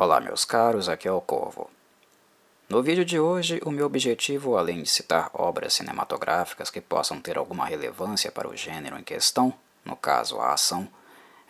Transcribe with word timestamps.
Olá, 0.00 0.20
meus 0.20 0.44
caros, 0.44 0.88
aqui 0.88 1.08
é 1.08 1.10
o 1.10 1.20
Corvo. 1.20 1.68
No 2.68 2.80
vídeo 2.80 3.04
de 3.04 3.18
hoje, 3.18 3.60
o 3.64 3.70
meu 3.72 3.84
objetivo, 3.84 4.56
além 4.56 4.80
de 4.80 4.88
citar 4.88 5.28
obras 5.34 5.74
cinematográficas 5.74 6.70
que 6.70 6.80
possam 6.80 7.20
ter 7.20 7.36
alguma 7.36 7.66
relevância 7.66 8.30
para 8.30 8.48
o 8.48 8.54
gênero 8.54 8.96
em 8.96 9.02
questão, 9.02 9.52
no 9.84 9.96
caso 9.96 10.38
a 10.38 10.52
ação, 10.52 10.86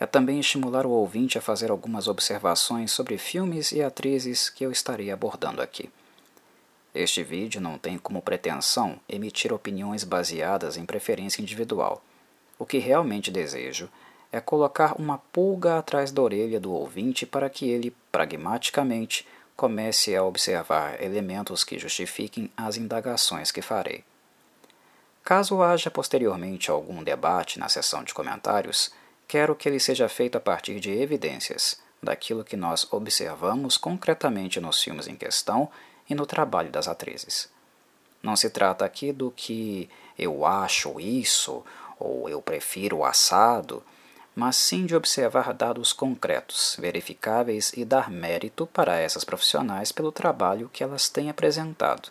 é 0.01 0.07
também 0.07 0.41
estimular 0.41 0.87
o 0.87 0.91
ouvinte 0.93 1.37
a 1.37 1.43
fazer 1.43 1.71
algumas 1.71 2.09
observações 2.09 2.91
sobre 2.91 3.19
filmes 3.19 3.71
e 3.71 3.83
atrizes 3.83 4.49
que 4.49 4.65
eu 4.65 4.73
estarei 4.73 5.11
abordando 5.11 5.61
aqui. 5.61 5.91
Este 6.95 7.23
vídeo 7.23 7.61
não 7.61 7.77
tem 7.77 7.99
como 7.99 8.23
pretensão 8.23 8.99
emitir 9.07 9.53
opiniões 9.53 10.05
baseadas 10.05 10.79
em 10.79 10.87
preferência 10.87 11.43
individual. 11.43 12.03
O 12.59 12.65
que 12.65 12.79
realmente 12.79 13.31
desejo 13.31 13.91
é 14.31 14.41
colocar 14.41 14.95
uma 14.99 15.19
pulga 15.19 15.79
atrás 15.79 16.13
da 16.13 16.23
orelha 16.23 16.61
do 16.61 16.73
ouvinte 16.73 17.25
para 17.25 17.49
que 17.49 17.69
ele, 17.69 17.95
pragmaticamente, 18.13 19.27
comece 19.57 20.15
a 20.15 20.23
observar 20.23 21.03
elementos 21.03 21.65
que 21.65 21.79
justifiquem 21.79 22.51
as 22.57 22.77
indagações 22.77 23.51
que 23.51 23.63
farei. 23.63 24.05
Caso 25.25 25.63
haja 25.63 25.91
posteriormente 25.91 26.71
algum 26.71 27.03
debate 27.03 27.59
na 27.59 27.69
sessão 27.69 28.05
de 28.05 28.15
comentários, 28.15 28.91
quero 29.27 29.55
que 29.55 29.69
ele 29.69 29.81
seja 29.81 30.09
feito 30.09 30.39
a 30.39 30.41
partir 30.41 30.81
de 30.81 30.91
evidências, 30.91 31.81
daquilo 32.03 32.45
que 32.45 32.57
nós 32.57 32.87
observamos 32.93 33.77
concretamente 33.77 34.61
nos 34.61 34.83
filmes 34.83 35.09
em 35.09 35.17
questão 35.17 35.69
e 36.09 36.15
no 36.15 36.25
trabalho 36.25 36.71
das 36.71 36.89
atrizes. 36.89 37.49
Não 38.23 38.37
se 38.37 38.51
trata 38.51 38.85
aqui 38.85 39.13
do 39.13 39.31
que 39.31 39.91
eu 40.19 40.47
acho 40.47 41.01
isso 41.01 41.65
ou 41.99 42.29
eu 42.29 42.41
prefiro 42.41 42.99
o 42.99 43.05
assado 43.05 43.83
mas 44.39 44.55
sim 44.55 44.87
de 44.87 44.95
observar 44.95 45.53
dados 45.53 45.93
concretos, 45.93 46.77
verificáveis 46.79 47.73
e 47.77 47.85
dar 47.85 48.09
mérito 48.09 48.69
para 48.69 48.97
essas 48.97 49.25
profissionais 49.25 49.91
pelo 49.91 50.13
trabalho 50.13 50.71
que 50.73 50.85
elas 50.85 51.09
têm 51.09 51.29
apresentado. 51.29 52.09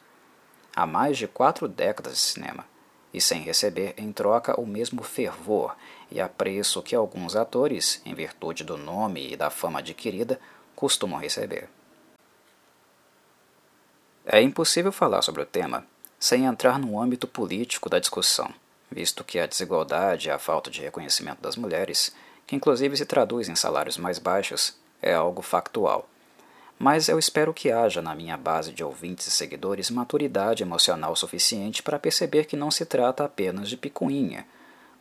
Há 0.76 0.86
mais 0.86 1.18
de 1.18 1.26
quatro 1.26 1.70
décadas 1.70 2.12
de 2.12 2.20
cinema, 2.20 2.66
e 3.14 3.22
sem 3.22 3.44
receber 3.44 3.94
em 3.96 4.12
troca 4.12 4.60
o 4.60 4.68
mesmo 4.68 5.04
fervor 5.04 5.74
e 6.12 6.20
apreço 6.20 6.84
que 6.84 6.94
alguns 6.94 7.34
atores, 7.34 8.02
em 8.06 8.14
virtude 8.14 8.66
do 8.66 8.76
nome 8.76 9.32
e 9.32 9.38
da 9.38 9.50
fama 9.50 9.80
adquirida, 9.80 10.38
costumam 10.76 11.22
receber. 11.22 11.70
É 14.26 14.42
impossível 14.42 14.92
falar 14.92 15.22
sobre 15.22 15.44
o 15.44 15.46
tema 15.46 15.88
sem 16.20 16.44
entrar 16.44 16.78
no 16.78 17.02
âmbito 17.02 17.26
político 17.26 17.90
da 17.90 18.00
discussão 18.00 18.54
visto 18.90 19.24
que 19.24 19.40
a 19.40 19.46
desigualdade 19.46 20.28
e 20.28 20.32
a 20.32 20.40
falta 20.40 20.72
de 20.72 20.82
reconhecimento 20.82 21.42
das 21.42 21.56
mulheres, 21.56 22.16
que 22.48 22.56
inclusive 22.56 22.98
se 22.98 23.06
traduz 23.06 23.48
em 23.48 23.56
salários 23.56 23.98
mais 23.98 24.18
baixos, 24.18 24.76
é 25.02 25.14
algo 25.14 25.44
factual. 25.44 26.10
Mas 26.80 27.10
eu 27.10 27.20
espero 27.20 27.54
que 27.54 27.72
haja 27.72 28.02
na 28.02 28.16
minha 28.16 28.38
base 28.38 28.72
de 28.72 28.84
ouvintes 28.84 29.28
e 29.28 29.32
seguidores 29.32 29.92
maturidade 29.92 30.64
emocional 30.64 31.16
suficiente 31.16 31.84
para 31.84 32.00
perceber 32.00 32.46
que 32.46 32.56
não 32.56 32.72
se 32.72 32.86
trata 32.86 33.24
apenas 33.24 33.70
de 33.70 33.78
picuinha. 33.78 34.48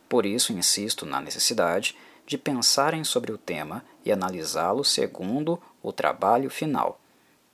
Por 0.07 0.25
isso 0.25 0.53
insisto 0.53 1.05
na 1.05 1.19
necessidade 1.19 1.95
de 2.25 2.37
pensarem 2.37 3.03
sobre 3.03 3.31
o 3.31 3.37
tema 3.37 3.83
e 4.05 4.11
analisá-lo 4.11 4.83
segundo 4.83 5.59
o 5.81 5.91
trabalho 5.91 6.49
final 6.49 6.99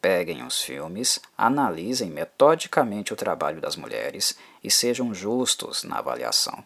Peguem 0.03 0.45
os 0.45 0.61
filmes, 0.61 1.17
analisem 1.37 2.09
metodicamente 2.09 3.13
o 3.13 3.15
trabalho 3.15 3.61
das 3.61 3.77
mulheres 3.77 4.37
e 4.61 4.69
sejam 4.69 5.13
justos 5.13 5.85
na 5.85 5.99
avaliação. 5.99 6.61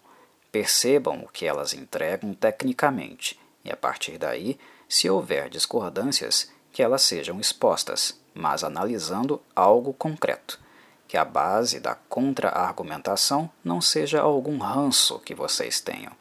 Percebam 0.58 1.20
o 1.20 1.28
que 1.28 1.46
elas 1.46 1.72
entregam 1.72 2.34
tecnicamente 2.34 3.40
e, 3.64 3.72
a 3.72 3.78
partir 3.78 4.18
daí, 4.18 4.58
se 4.90 5.08
houver 5.08 5.50
discordâncias, 5.50 6.52
que 6.72 6.82
elas 6.82 7.04
sejam 7.04 7.40
expostas, 7.40 8.20
mas 8.34 8.64
analisando 8.64 9.40
algo 9.56 9.94
concreto. 9.94 10.60
Que 11.08 11.16
a 11.16 11.24
base 11.24 11.80
da 11.80 11.94
contra-argumentação 11.94 13.48
não 13.64 13.80
seja 13.80 14.20
algum 14.20 14.58
ranço 14.58 15.20
que 15.20 15.36
vocês 15.36 15.80
tenham, 15.80 16.14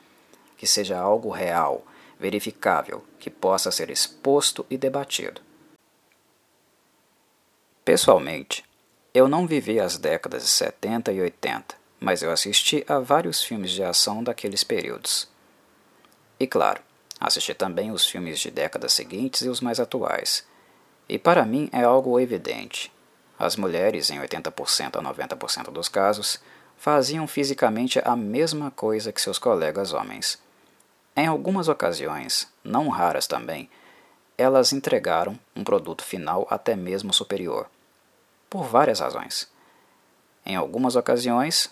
que 0.59 0.67
seja 0.67 0.99
algo 0.99 1.31
real, 1.31 1.83
verificável, 2.21 3.03
que 3.19 3.31
possa 3.31 3.71
ser 3.71 3.89
exposto 3.89 4.67
e 4.69 4.77
debatido. 4.77 5.41
Pessoalmente, 7.83 8.63
eu 9.15 9.29
não 9.29 9.47
vivi 9.47 9.81
as 9.81 9.97
décadas 9.97 10.43
de 10.43 10.51
70 10.51 11.11
e 11.11 11.23
80, 11.23 11.86
mas 12.01 12.23
eu 12.23 12.31
assisti 12.31 12.85
a 12.89 12.99
vários 12.99 13.43
filmes 13.43 13.71
de 13.71 13.83
ação 13.83 14.23
daqueles 14.23 14.63
períodos. 14.63 15.29
E 16.39 16.47
claro, 16.47 16.83
assisti 17.19 17.55
também 17.55 17.91
os 17.91 18.07
filmes 18.07 18.39
de 18.39 18.51
décadas 18.51 18.93
seguintes 18.93 19.43
e 19.43 19.49
os 19.49 19.61
mais 19.61 19.81
atuais. 19.81 20.47
E 21.09 21.19
para 21.19 21.45
mim 21.45 21.69
é 21.73 21.83
algo 21.83 22.19
evidente. 22.21 22.93
As 23.39 23.57
mulheres, 23.57 24.11
em 24.11 24.19
80% 24.19 24.97
a 24.97 25.03
90% 25.03 25.71
dos 25.71 25.89
casos, 25.89 26.41
faziam 26.77 27.27
fisicamente 27.27 28.01
a 28.05 28.17
mesma 28.17 28.71
coisa 28.71 29.13
que 29.13 29.21
seus 29.21 29.39
colegas 29.39 29.93
homens. 29.93 30.39
Em 31.15 31.27
algumas 31.27 31.69
ocasiões, 31.69 32.49
não 32.63 32.89
raras 32.89 33.27
também, 33.27 33.71
elas 34.37 34.73
entregaram 34.73 35.39
um 35.55 35.65
produto 35.65 36.05
final 36.05 36.47
até 36.51 36.77
mesmo 36.77 37.13
superior 37.13 37.69
por 38.51 38.65
várias 38.65 39.01
razões. 39.01 39.49
Em 40.45 40.57
algumas 40.57 40.97
ocasiões, 40.97 41.71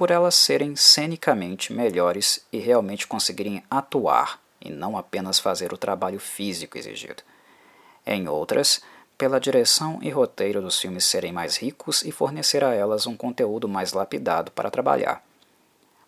por 0.00 0.10
elas 0.10 0.34
serem 0.34 0.74
cenicamente 0.76 1.74
melhores 1.74 2.42
e 2.50 2.58
realmente 2.58 3.06
conseguirem 3.06 3.62
atuar 3.70 4.40
e 4.58 4.70
não 4.70 4.96
apenas 4.96 5.38
fazer 5.38 5.74
o 5.74 5.76
trabalho 5.76 6.18
físico 6.18 6.78
exigido. 6.78 7.22
Em 8.06 8.26
outras, 8.26 8.80
pela 9.18 9.38
direção 9.38 9.98
e 10.00 10.08
roteiro 10.08 10.62
dos 10.62 10.80
filmes 10.80 11.04
serem 11.04 11.32
mais 11.32 11.58
ricos 11.58 12.02
e 12.02 12.10
fornecer 12.10 12.64
a 12.64 12.72
elas 12.72 13.06
um 13.06 13.14
conteúdo 13.14 13.68
mais 13.68 13.92
lapidado 13.92 14.50
para 14.52 14.70
trabalhar. 14.70 15.22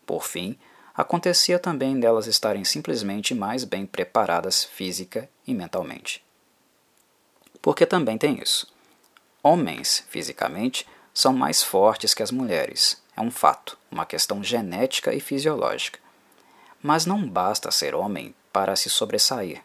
Por 0.06 0.24
fim, 0.24 0.58
acontecia 0.94 1.58
também 1.58 2.00
delas 2.00 2.26
estarem 2.26 2.64
simplesmente 2.64 3.34
mais 3.34 3.62
bem 3.62 3.84
preparadas 3.84 4.64
física 4.64 5.28
e 5.46 5.52
mentalmente. 5.52 6.24
Porque 7.60 7.84
também 7.84 8.16
tem 8.16 8.40
isso. 8.42 8.72
Homens, 9.42 10.02
fisicamente, 10.08 10.86
são 11.12 11.34
mais 11.34 11.62
fortes 11.62 12.14
que 12.14 12.22
as 12.22 12.30
mulheres. 12.30 13.02
É 13.16 13.20
um 13.20 13.30
fato, 13.30 13.78
uma 13.90 14.06
questão 14.06 14.42
genética 14.42 15.12
e 15.12 15.20
fisiológica. 15.20 15.98
Mas 16.82 17.06
não 17.06 17.28
basta 17.28 17.70
ser 17.70 17.94
homem 17.94 18.34
para 18.52 18.74
se 18.76 18.88
sobressair. 18.88 19.62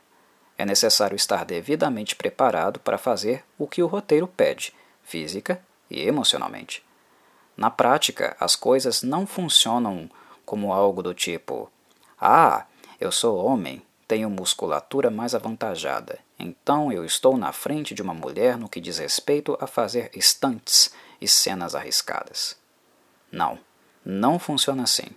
É 0.57 0.65
necessário 0.65 1.15
estar 1.15 1.45
devidamente 1.45 2.15
preparado 2.15 2.79
para 2.79 2.97
fazer 2.97 3.43
o 3.57 3.67
que 3.67 3.83
o 3.83 3.87
roteiro 3.87 4.27
pede, 4.27 4.73
física 5.03 5.61
e 5.89 6.01
emocionalmente. 6.01 6.83
Na 7.55 7.69
prática, 7.69 8.35
as 8.39 8.55
coisas 8.55 9.01
não 9.01 9.25
funcionam 9.25 10.09
como 10.45 10.73
algo 10.73 11.01
do 11.01 11.13
tipo: 11.13 11.71
Ah, 12.19 12.65
eu 12.99 13.11
sou 13.11 13.43
homem, 13.43 13.81
tenho 14.07 14.29
musculatura 14.29 15.09
mais 15.09 15.35
avantajada, 15.35 16.19
então 16.39 16.91
eu 16.91 17.03
estou 17.03 17.37
na 17.37 17.51
frente 17.51 17.93
de 17.93 18.01
uma 18.01 18.13
mulher 18.13 18.57
no 18.57 18.69
que 18.69 18.79
diz 18.79 18.97
respeito 18.97 19.57
a 19.59 19.67
fazer 19.67 20.09
estantes 20.13 20.93
e 21.19 21.27
cenas 21.27 21.75
arriscadas. 21.75 22.55
Não, 23.31 23.59
não 24.05 24.39
funciona 24.39 24.83
assim. 24.83 25.07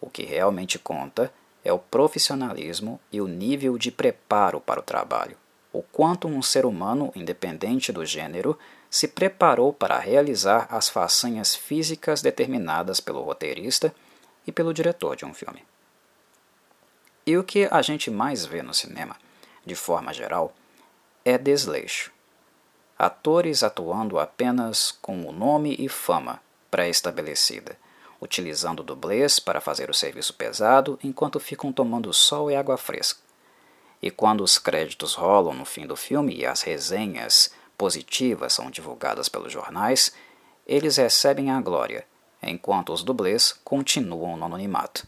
O 0.00 0.10
que 0.10 0.24
realmente 0.24 0.78
conta 0.78 1.32
é 1.64 1.72
o 1.72 1.78
profissionalismo 1.78 3.00
e 3.12 3.20
o 3.20 3.28
nível 3.28 3.78
de 3.78 3.90
preparo 3.92 4.60
para 4.60 4.80
o 4.80 4.82
trabalho, 4.82 5.36
o 5.72 5.82
quanto 5.82 6.26
um 6.26 6.42
ser 6.42 6.66
humano, 6.66 7.12
independente 7.14 7.92
do 7.92 8.04
gênero, 8.04 8.58
se 8.90 9.08
preparou 9.08 9.72
para 9.72 9.98
realizar 9.98 10.66
as 10.70 10.88
façanhas 10.88 11.54
físicas 11.54 12.20
determinadas 12.20 13.00
pelo 13.00 13.22
roteirista 13.22 13.94
e 14.46 14.52
pelo 14.52 14.74
diretor 14.74 15.16
de 15.16 15.24
um 15.24 15.32
filme. 15.32 15.64
E 17.24 17.36
o 17.36 17.44
que 17.44 17.68
a 17.70 17.80
gente 17.80 18.10
mais 18.10 18.44
vê 18.44 18.60
no 18.60 18.74
cinema, 18.74 19.16
de 19.64 19.76
forma 19.76 20.12
geral, 20.12 20.52
é 21.24 21.38
desleixo. 21.38 22.12
Atores 22.98 23.62
atuando 23.62 24.18
apenas 24.18 24.90
com 25.00 25.26
o 25.26 25.32
nome 25.32 25.76
e 25.78 25.88
fama 25.88 26.40
pré-estabelecida, 26.72 27.76
utilizando 28.18 28.82
dublês 28.82 29.38
para 29.38 29.60
fazer 29.60 29.90
o 29.90 29.94
serviço 29.94 30.32
pesado 30.32 30.98
enquanto 31.04 31.38
ficam 31.38 31.70
tomando 31.70 32.12
sol 32.14 32.50
e 32.50 32.56
água 32.56 32.78
fresca. 32.78 33.20
E 34.00 34.10
quando 34.10 34.42
os 34.42 34.58
créditos 34.58 35.14
rolam 35.14 35.52
no 35.54 35.66
fim 35.66 35.86
do 35.86 35.94
filme 35.94 36.34
e 36.34 36.46
as 36.46 36.62
resenhas 36.62 37.54
positivas 37.76 38.54
são 38.54 38.70
divulgadas 38.70 39.28
pelos 39.28 39.52
jornais, 39.52 40.12
eles 40.66 40.96
recebem 40.96 41.50
a 41.50 41.60
glória, 41.60 42.06
enquanto 42.42 42.92
os 42.92 43.02
dublês 43.02 43.52
continuam 43.62 44.36
no 44.36 44.46
anonimato. 44.46 45.06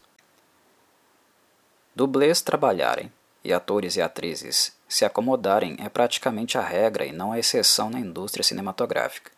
Dublês 1.95 2.41
trabalharem 2.41 3.11
e 3.43 3.51
atores 3.51 3.95
e 3.95 4.01
atrizes 4.01 4.75
se 4.87 5.03
acomodarem 5.03 5.77
é 5.79 5.89
praticamente 5.89 6.57
a 6.57 6.61
regra 6.61 7.05
e 7.05 7.11
não 7.11 7.31
a 7.31 7.39
exceção 7.39 7.89
na 7.89 7.99
indústria 7.99 8.43
cinematográfica. 8.43 9.34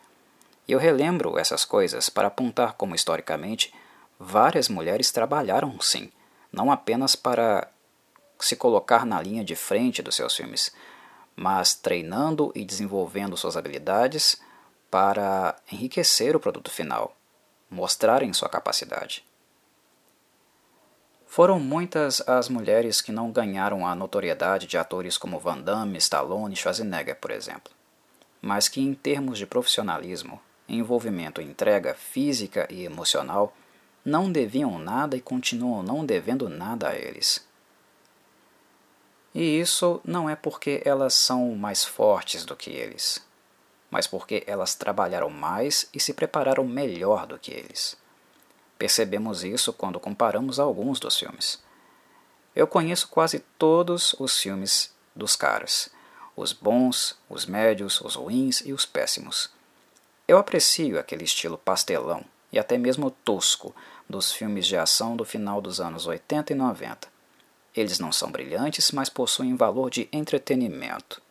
E 0.67 0.71
eu 0.73 0.79
relembro 0.79 1.37
essas 1.37 1.63
coisas 1.63 2.09
para 2.09 2.27
apontar 2.27 2.73
como, 2.73 2.93
historicamente, 2.93 3.73
várias 4.19 4.67
mulheres 4.67 5.11
trabalharam 5.11 5.79
sim, 5.79 6.11
não 6.51 6.71
apenas 6.71 7.15
para 7.15 7.69
se 8.39 8.55
colocar 8.55 9.05
na 9.05 9.21
linha 9.21 9.43
de 9.43 9.55
frente 9.55 10.01
dos 10.01 10.15
seus 10.15 10.35
filmes, 10.35 10.71
mas 11.35 11.73
treinando 11.73 12.51
e 12.53 12.65
desenvolvendo 12.65 13.37
suas 13.37 13.55
habilidades 13.55 14.41
para 14.91 15.55
enriquecer 15.71 16.35
o 16.35 16.39
produto 16.39 16.71
final, 16.71 17.15
mostrarem 17.69 18.33
sua 18.33 18.49
capacidade. 18.49 19.25
Foram 21.27 21.59
muitas 21.59 22.27
as 22.27 22.49
mulheres 22.49 23.01
que 23.01 23.11
não 23.11 23.31
ganharam 23.31 23.85
a 23.85 23.93
notoriedade 23.93 24.65
de 24.65 24.77
atores 24.77 25.17
como 25.17 25.39
Van 25.39 25.59
Damme, 25.59 25.97
Stallone 25.97 26.53
e 26.53 26.57
Schwarzenegger, 26.57 27.17
por 27.17 27.31
exemplo, 27.31 27.71
mas 28.41 28.67
que, 28.67 28.81
em 28.81 28.93
termos 28.93 29.37
de 29.37 29.45
profissionalismo, 29.45 30.41
envolvimento 30.67 31.41
entrega 31.41 31.93
física 31.93 32.67
e 32.69 32.83
emocional, 32.83 33.55
não 34.03 34.31
deviam 34.31 34.79
nada 34.79 35.15
e 35.17 35.21
continuam 35.21 35.83
não 35.83 36.05
devendo 36.05 36.49
nada 36.49 36.89
a 36.89 36.95
eles. 36.95 37.45
E 39.33 39.59
isso 39.59 40.01
não 40.03 40.29
é 40.29 40.35
porque 40.35 40.81
elas 40.85 41.13
são 41.13 41.55
mais 41.55 41.85
fortes 41.85 42.45
do 42.45 42.55
que 42.55 42.71
eles, 42.71 43.23
mas 43.91 44.07
porque 44.07 44.43
elas 44.47 44.75
trabalharam 44.75 45.29
mais 45.29 45.87
e 45.93 45.99
se 45.99 46.13
prepararam 46.13 46.63
melhor 46.63 47.27
do 47.27 47.37
que 47.37 47.51
eles. 47.51 47.97
Percebemos 48.77 49.43
isso 49.43 49.73
quando 49.73 49.99
comparamos 49.99 50.59
alguns 50.59 50.99
dos 50.99 51.17
filmes. 51.17 51.61
Eu 52.55 52.65
conheço 52.65 53.09
quase 53.09 53.39
todos 53.59 54.15
os 54.19 54.39
filmes 54.39 54.91
dos 55.15 55.35
caras, 55.35 55.89
os 56.35 56.53
bons, 56.53 57.17
os 57.29 57.45
médios, 57.45 58.01
os 58.01 58.15
ruins 58.15 58.61
e 58.65 58.73
os 58.73 58.85
péssimos. 58.85 59.51
Eu 60.27 60.37
aprecio 60.37 60.99
aquele 60.99 61.23
estilo 61.23 61.57
pastelão 61.57 62.21
e 62.51 62.59
até 62.59 62.77
mesmo 62.77 63.09
tosco 63.09 63.73
dos 64.09 64.33
filmes 64.33 64.67
de 64.67 64.75
ação 64.75 65.15
do 65.15 65.23
final 65.23 65.61
dos 65.61 65.79
anos 65.79 66.05
80 66.05 66.51
e 66.51 66.55
90. 66.55 67.07
Eles 67.73 67.97
não 67.97 68.11
são 68.11 68.29
brilhantes, 68.29 68.91
mas 68.91 69.07
possuem 69.07 69.55
valor 69.55 69.89
de 69.89 70.09
entretenimento. 70.11 71.21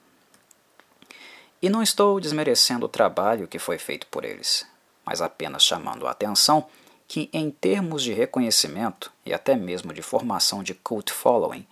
E 1.60 1.68
não 1.68 1.82
estou 1.82 2.18
desmerecendo 2.20 2.86
o 2.86 2.88
trabalho 2.88 3.46
que 3.46 3.58
foi 3.58 3.76
feito 3.76 4.06
por 4.06 4.24
eles, 4.24 4.66
mas 5.04 5.20
apenas 5.20 5.62
chamando 5.62 6.06
a 6.06 6.12
atenção 6.12 6.66
que, 7.06 7.28
em 7.32 7.50
termos 7.50 8.02
de 8.02 8.14
reconhecimento 8.14 9.12
e 9.26 9.34
até 9.34 9.56
mesmo 9.56 9.92
de 9.92 10.00
formação 10.00 10.62
de 10.62 10.72
cult 10.72 11.12
following, 11.12 11.66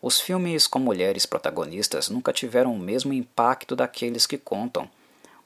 os 0.00 0.20
filmes 0.20 0.66
com 0.66 0.78
mulheres 0.78 1.26
protagonistas 1.26 2.08
nunca 2.08 2.32
tiveram 2.32 2.74
o 2.74 2.78
mesmo 2.78 3.12
impacto 3.12 3.76
daqueles 3.76 4.26
que 4.26 4.38
contam 4.38 4.88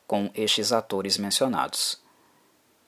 com 0.08 0.30
estes 0.34 0.72
atores 0.72 1.18
mencionados. 1.18 2.00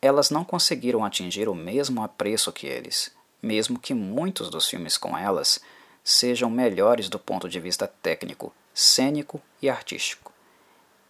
Elas 0.00 0.30
não 0.30 0.42
conseguiram 0.42 1.04
atingir 1.04 1.50
o 1.50 1.54
mesmo 1.54 2.02
apreço 2.02 2.50
que 2.50 2.66
eles, 2.66 3.14
mesmo 3.42 3.78
que 3.78 3.92
muitos 3.92 4.48
dos 4.48 4.66
filmes 4.66 4.96
com 4.96 5.16
elas 5.16 5.60
sejam 6.02 6.48
melhores 6.48 7.10
do 7.10 7.18
ponto 7.18 7.46
de 7.46 7.60
vista 7.60 7.86
técnico, 7.86 8.54
cênico 8.72 9.38
e 9.60 9.68
artístico. 9.68 10.32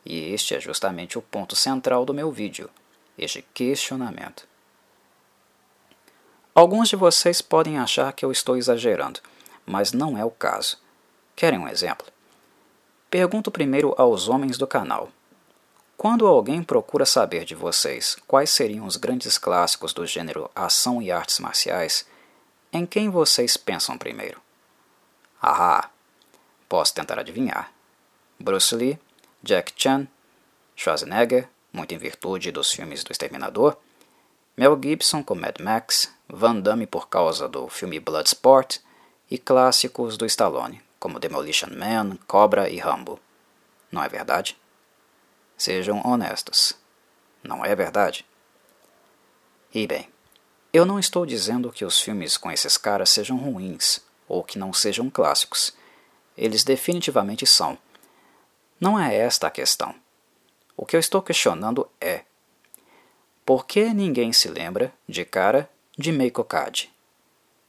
E 0.04 0.32
este 0.34 0.56
é 0.56 0.60
justamente 0.60 1.16
o 1.16 1.22
ponto 1.22 1.54
central 1.54 2.04
do 2.04 2.12
meu 2.12 2.32
vídeo, 2.32 2.68
este 3.16 3.42
questionamento. 3.54 4.48
Alguns 6.52 6.88
de 6.88 6.96
vocês 6.96 7.40
podem 7.40 7.78
achar 7.78 8.12
que 8.12 8.24
eu 8.24 8.32
estou 8.32 8.56
exagerando, 8.56 9.20
mas 9.64 9.92
não 9.92 10.18
é 10.18 10.24
o 10.24 10.30
caso. 10.30 10.76
Querem 11.36 11.60
um 11.60 11.68
exemplo? 11.68 12.08
Pergunto 13.08 13.52
primeiro 13.52 13.94
aos 13.96 14.28
homens 14.28 14.58
do 14.58 14.66
canal. 14.66 15.08
Quando 16.00 16.26
alguém 16.26 16.62
procura 16.62 17.04
saber 17.04 17.44
de 17.44 17.54
vocês 17.54 18.16
quais 18.26 18.48
seriam 18.48 18.86
os 18.86 18.96
grandes 18.96 19.36
clássicos 19.36 19.92
do 19.92 20.06
gênero 20.06 20.50
ação 20.54 21.02
e 21.02 21.12
artes 21.12 21.38
marciais, 21.38 22.06
em 22.72 22.86
quem 22.86 23.10
vocês 23.10 23.58
pensam 23.58 23.98
primeiro? 23.98 24.40
Ah, 25.42 25.90
posso 26.66 26.94
tentar 26.94 27.18
adivinhar. 27.18 27.70
Bruce 28.38 28.74
Lee, 28.74 28.98
Jack 29.42 29.74
Chan, 29.76 30.08
Schwarzenegger, 30.74 31.46
muito 31.70 31.92
em 31.92 31.98
virtude 31.98 32.50
dos 32.50 32.72
filmes 32.72 33.04
do 33.04 33.12
Exterminador, 33.12 33.76
Mel 34.56 34.80
Gibson 34.82 35.22
com 35.22 35.34
Mad 35.34 35.60
Max, 35.60 36.10
Van 36.26 36.60
Damme 36.60 36.86
por 36.86 37.10
causa 37.10 37.46
do 37.46 37.68
filme 37.68 38.00
Bloodsport 38.00 38.78
e 39.30 39.36
clássicos 39.36 40.16
do 40.16 40.24
Stallone, 40.24 40.80
como 40.98 41.20
Demolition 41.20 41.68
Man, 41.76 42.16
Cobra 42.26 42.70
e 42.70 42.78
Rambo. 42.78 43.20
Não 43.92 44.02
é 44.02 44.08
verdade? 44.08 44.56
Sejam 45.60 46.00
honestos. 46.06 46.72
Não 47.42 47.62
é 47.62 47.76
verdade? 47.76 48.24
E 49.74 49.86
bem, 49.86 50.08
eu 50.72 50.86
não 50.86 50.98
estou 50.98 51.26
dizendo 51.26 51.70
que 51.70 51.84
os 51.84 52.00
filmes 52.00 52.38
com 52.38 52.50
esses 52.50 52.78
caras 52.78 53.10
sejam 53.10 53.36
ruins 53.36 54.00
ou 54.26 54.42
que 54.42 54.58
não 54.58 54.72
sejam 54.72 55.10
clássicos. 55.10 55.76
Eles 56.34 56.64
definitivamente 56.64 57.46
são. 57.46 57.76
Não 58.80 58.98
é 58.98 59.14
esta 59.14 59.48
a 59.48 59.50
questão. 59.50 59.94
O 60.74 60.86
que 60.86 60.96
eu 60.96 61.00
estou 61.00 61.20
questionando 61.20 61.86
é 62.00 62.24
por 63.44 63.66
que 63.66 63.92
ninguém 63.92 64.32
se 64.32 64.48
lembra, 64.48 64.90
de 65.06 65.26
cara, 65.26 65.68
de 65.94 66.10
Meiko 66.10 66.42
Kaji, 66.42 66.90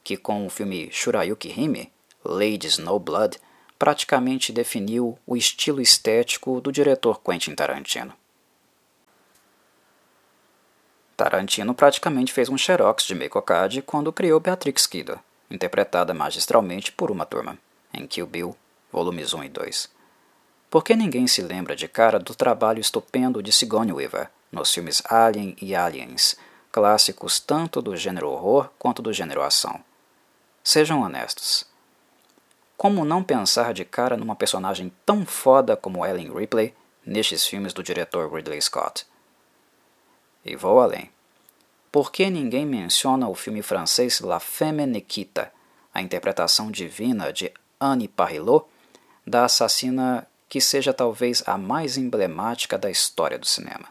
que 0.02 0.16
com 0.16 0.48
o 0.48 0.50
filme 0.50 0.90
Shurayuki 0.94 1.50
Hime, 1.50 1.92
Lady 2.24 2.68
Snowblood, 2.68 3.38
praticamente 3.82 4.54
definiu 4.54 5.18
o 5.26 5.36
estilo 5.36 5.82
estético 5.82 6.62
do 6.62 6.72
diretor 6.72 7.20
Quentin 7.20 7.56
Tarantino. 7.56 8.14
Tarantino 11.18 11.74
praticamente 11.74 12.32
fez 12.32 12.48
um 12.48 12.60
xerox 12.60 13.06
de 13.06 13.16
Meiko 13.16 13.42
Kaji 13.42 13.82
quando 13.82 14.14
criou 14.14 14.40
Beatrix 14.40 14.86
Kiddo, 14.86 15.20
interpretada 15.50 16.14
magistralmente 16.14 16.92
por 16.92 17.10
uma 17.10 17.26
turma, 17.26 17.58
em 17.92 18.06
Kill 18.06 18.28
Bill, 18.28 18.56
volumes 18.92 19.34
1 19.34 19.46
e 19.46 19.50
2. 19.50 19.90
Por 20.70 20.84
que 20.84 20.96
ninguém 20.96 21.26
se 21.26 21.42
lembra 21.42 21.76
de 21.76 21.88
cara 21.88 22.20
do 22.20 22.36
trabalho 22.36 22.80
estupendo 22.80 23.42
de 23.42 23.52
Sigourney 23.52 23.94
Weaver, 23.94 24.30
nos 24.52 24.72
filmes 24.72 25.02
Alien 25.10 25.58
e 25.60 25.74
Aliens, 25.74 26.38
clássicos 26.72 27.40
tanto 27.40 27.82
do 27.82 27.98
gênero 27.98 28.30
horror 28.30 28.70
quanto 28.78 29.02
do 29.02 29.12
gênero 29.12 29.42
ação. 29.42 29.84
Sejam 30.64 31.02
honestos. 31.02 31.71
Como 32.82 33.06
não 33.06 33.24
pensar 33.24 33.76
de 33.76 33.86
cara 33.86 34.18
numa 34.18 34.36
personagem 34.36 34.92
tão 35.06 35.24
foda 35.24 35.78
como 35.78 36.04
Ellen 36.04 36.34
Ripley 36.34 36.74
nestes 37.06 37.46
filmes 37.46 37.74
do 37.74 37.84
diretor 37.84 38.34
Ridley 38.34 38.60
Scott? 38.60 39.06
E 40.44 40.56
vou 40.56 40.80
além. 40.80 41.12
Por 41.92 42.12
que 42.12 42.28
ninguém 42.28 42.66
menciona 42.66 43.30
o 43.30 43.36
filme 43.36 43.62
francês 43.62 44.20
La 44.20 44.40
Femme 44.40 44.88
Nikita, 44.88 45.54
a 45.94 46.02
interpretação 46.02 46.72
divina 46.72 47.32
de 47.32 47.54
Anne 47.80 48.08
Parillot, 48.08 48.66
da 49.28 49.46
assassina 49.46 50.28
que 50.50 50.60
seja 50.60 50.92
talvez 50.92 51.44
a 51.46 51.60
mais 51.60 51.98
emblemática 51.98 52.80
da 52.80 52.90
história 52.90 53.38
do 53.38 53.46
cinema? 53.46 53.90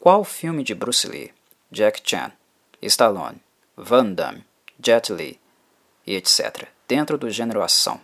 Qual 0.00 0.24
filme 0.24 0.64
de 0.64 0.74
Bruce 0.74 1.06
Lee, 1.06 1.32
Jack 1.70 2.02
Chan, 2.04 2.32
Stallone, 2.82 3.40
Van 3.76 4.14
Damme, 4.14 4.44
Jet 4.80 5.12
Li 5.12 5.38
e 6.10 6.16
etc., 6.16 6.66
dentro 6.88 7.16
do 7.16 7.30
gênero 7.30 7.62
ação, 7.62 8.00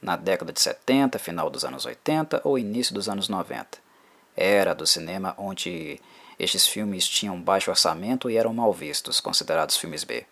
na 0.00 0.14
década 0.14 0.52
de 0.52 0.60
70, 0.60 1.18
final 1.18 1.50
dos 1.50 1.64
anos 1.64 1.84
80 1.84 2.42
ou 2.44 2.56
início 2.56 2.94
dos 2.94 3.08
anos 3.08 3.28
90? 3.28 3.78
Era 4.36 4.72
do 4.72 4.86
cinema 4.86 5.34
onde 5.36 6.00
estes 6.38 6.68
filmes 6.68 7.08
tinham 7.08 7.40
baixo 7.40 7.68
orçamento 7.68 8.30
e 8.30 8.36
eram 8.36 8.54
mal 8.54 8.72
vistos, 8.72 9.20
considerados 9.20 9.76
filmes 9.76 10.04
B. 10.04 10.24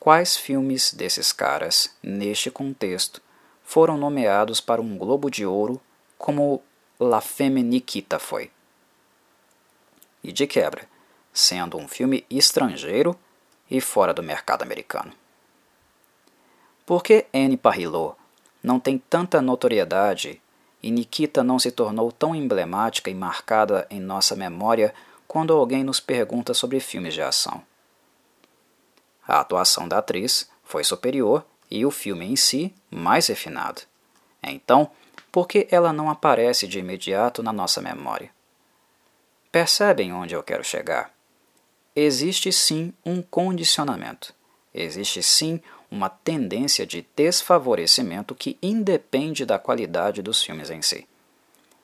Quais 0.00 0.36
filmes 0.36 0.92
desses 0.92 1.32
caras, 1.32 1.94
neste 2.02 2.50
contexto, 2.50 3.22
foram 3.62 3.96
nomeados 3.96 4.60
para 4.60 4.82
um 4.82 4.98
Globo 4.98 5.30
de 5.30 5.46
Ouro 5.46 5.80
como 6.18 6.60
La 6.98 7.20
Femme 7.20 7.62
Nikita 7.62 8.18
foi? 8.18 8.50
e 10.24 10.32
de 10.32 10.46
quebra, 10.46 10.88
sendo 11.32 11.76
um 11.76 11.86
filme 11.86 12.24
estrangeiro 12.30 13.14
e 13.70 13.78
fora 13.78 14.14
do 14.14 14.22
mercado 14.22 14.62
americano. 14.62 15.12
Por 16.86 17.02
que 17.02 17.26
Anne 17.32 17.56
Parrilot 17.56 18.14
não 18.62 18.78
tem 18.78 18.98
tanta 18.98 19.40
notoriedade 19.40 20.40
e 20.82 20.90
Nikita 20.90 21.42
não 21.42 21.58
se 21.58 21.70
tornou 21.70 22.12
tão 22.12 22.34
emblemática 22.34 23.10
e 23.10 23.14
marcada 23.14 23.86
em 23.88 23.98
nossa 23.98 24.36
memória 24.36 24.92
quando 25.26 25.54
alguém 25.54 25.82
nos 25.82 25.98
pergunta 25.98 26.52
sobre 26.52 26.80
filmes 26.80 27.14
de 27.14 27.22
ação? 27.22 27.62
A 29.26 29.40
atuação 29.40 29.88
da 29.88 29.98
atriz 29.98 30.50
foi 30.62 30.84
superior 30.84 31.44
e 31.70 31.86
o 31.86 31.90
filme 31.90 32.26
em 32.26 32.36
si 32.36 32.74
mais 32.90 33.28
refinado. 33.28 33.80
Então, 34.42 34.90
por 35.32 35.48
que 35.48 35.66
ela 35.70 35.90
não 35.90 36.10
aparece 36.10 36.68
de 36.68 36.78
imediato 36.78 37.42
na 37.42 37.52
nossa 37.52 37.80
memória? 37.80 38.30
Percebem 39.50 40.12
onde 40.12 40.34
eu 40.34 40.42
quero 40.42 40.62
chegar? 40.62 41.10
Existe 41.96 42.52
sim 42.52 42.92
um 43.06 43.22
condicionamento. 43.22 44.34
Existe 44.74 45.22
sim 45.22 45.62
uma 45.90 46.08
tendência 46.08 46.86
de 46.86 47.06
desfavorecimento 47.14 48.34
que 48.34 48.58
independe 48.62 49.44
da 49.44 49.58
qualidade 49.58 50.22
dos 50.22 50.42
filmes 50.42 50.70
em 50.70 50.82
si. 50.82 51.06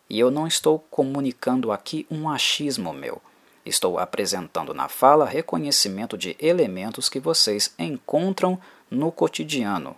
E 0.09 0.19
eu 0.19 0.31
não 0.31 0.47
estou 0.47 0.79
comunicando 0.91 1.71
aqui 1.71 2.07
um 2.11 2.29
achismo 2.29 2.93
meu. 2.93 3.23
Estou 3.65 3.99
apresentando 3.99 4.75
na 4.75 4.89
fala 4.89 5.25
reconhecimento 5.25 6.19
de 6.19 6.37
elementos 6.41 7.09
que 7.09 7.21
vocês 7.21 7.73
encontram 7.79 8.61
no 8.91 9.13
cotidiano 9.13 9.97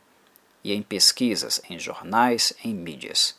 e 0.63 0.73
em 0.73 0.83
pesquisas, 0.83 1.61
em 1.69 1.79
jornais, 1.79 2.53
em 2.63 2.75
mídias. 2.75 3.37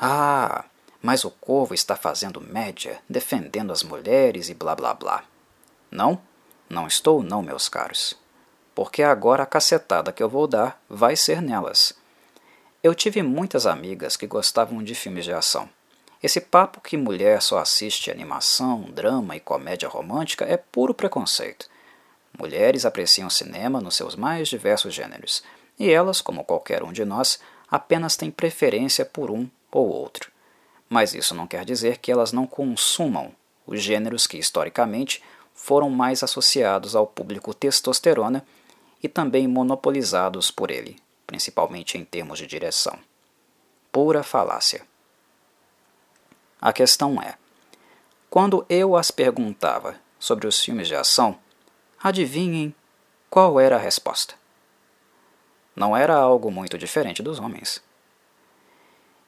Ah, 0.00 0.64
mas 1.02 1.24
o 1.24 1.30
Corvo 1.30 1.74
está 1.74 1.96
fazendo 1.96 2.40
média, 2.40 3.00
defendendo 3.08 3.72
as 3.72 3.82
mulheres 3.82 4.48
e 4.48 4.54
blá 4.54 4.74
blá 4.74 4.94
blá. 4.94 5.24
Não, 5.90 6.20
não 6.68 6.86
estou, 6.86 7.22
não, 7.22 7.42
meus 7.42 7.68
caros. 7.68 8.16
Porque 8.78 9.02
agora 9.02 9.42
a 9.42 9.46
cacetada 9.46 10.12
que 10.12 10.22
eu 10.22 10.28
vou 10.28 10.46
dar 10.46 10.80
vai 10.88 11.16
ser 11.16 11.42
nelas. 11.42 11.92
Eu 12.80 12.94
tive 12.94 13.24
muitas 13.24 13.66
amigas 13.66 14.16
que 14.16 14.24
gostavam 14.24 14.84
de 14.84 14.94
filmes 14.94 15.24
de 15.24 15.32
ação. 15.32 15.68
Esse 16.22 16.40
papo 16.40 16.80
que 16.80 16.96
mulher 16.96 17.42
só 17.42 17.58
assiste 17.58 18.08
animação, 18.08 18.82
drama 18.82 19.34
e 19.34 19.40
comédia 19.40 19.88
romântica 19.88 20.44
é 20.44 20.56
puro 20.56 20.94
preconceito. 20.94 21.68
Mulheres 22.38 22.86
apreciam 22.86 23.28
cinema 23.28 23.80
nos 23.80 23.96
seus 23.96 24.14
mais 24.14 24.46
diversos 24.46 24.94
gêneros, 24.94 25.42
e 25.76 25.90
elas, 25.90 26.20
como 26.20 26.44
qualquer 26.44 26.84
um 26.84 26.92
de 26.92 27.04
nós, 27.04 27.40
apenas 27.68 28.16
têm 28.16 28.30
preferência 28.30 29.04
por 29.04 29.28
um 29.28 29.50
ou 29.72 29.88
outro. 29.88 30.30
Mas 30.88 31.14
isso 31.14 31.34
não 31.34 31.48
quer 31.48 31.64
dizer 31.64 31.98
que 31.98 32.12
elas 32.12 32.30
não 32.30 32.46
consumam 32.46 33.32
os 33.66 33.82
gêneros 33.82 34.24
que 34.28 34.38
historicamente 34.38 35.20
foram 35.52 35.90
mais 35.90 36.22
associados 36.22 36.94
ao 36.94 37.08
público 37.08 37.52
testosterona 37.52 38.46
e 39.02 39.08
também 39.08 39.46
monopolizados 39.46 40.50
por 40.50 40.70
ele, 40.70 40.96
principalmente 41.26 41.96
em 41.96 42.04
termos 42.04 42.38
de 42.38 42.46
direção. 42.46 42.98
Pura 43.92 44.22
falácia. 44.22 44.86
A 46.60 46.72
questão 46.72 47.20
é: 47.22 47.36
quando 48.28 48.64
eu 48.68 48.96
as 48.96 49.10
perguntava 49.10 49.96
sobre 50.18 50.46
os 50.46 50.60
filmes 50.60 50.88
de 50.88 50.94
ação, 50.94 51.38
adivinhem 52.02 52.74
qual 53.30 53.60
era 53.60 53.76
a 53.76 53.80
resposta? 53.80 54.34
Não 55.76 55.96
era 55.96 56.16
algo 56.16 56.50
muito 56.50 56.76
diferente 56.76 57.22
dos 57.22 57.38
homens. 57.38 57.82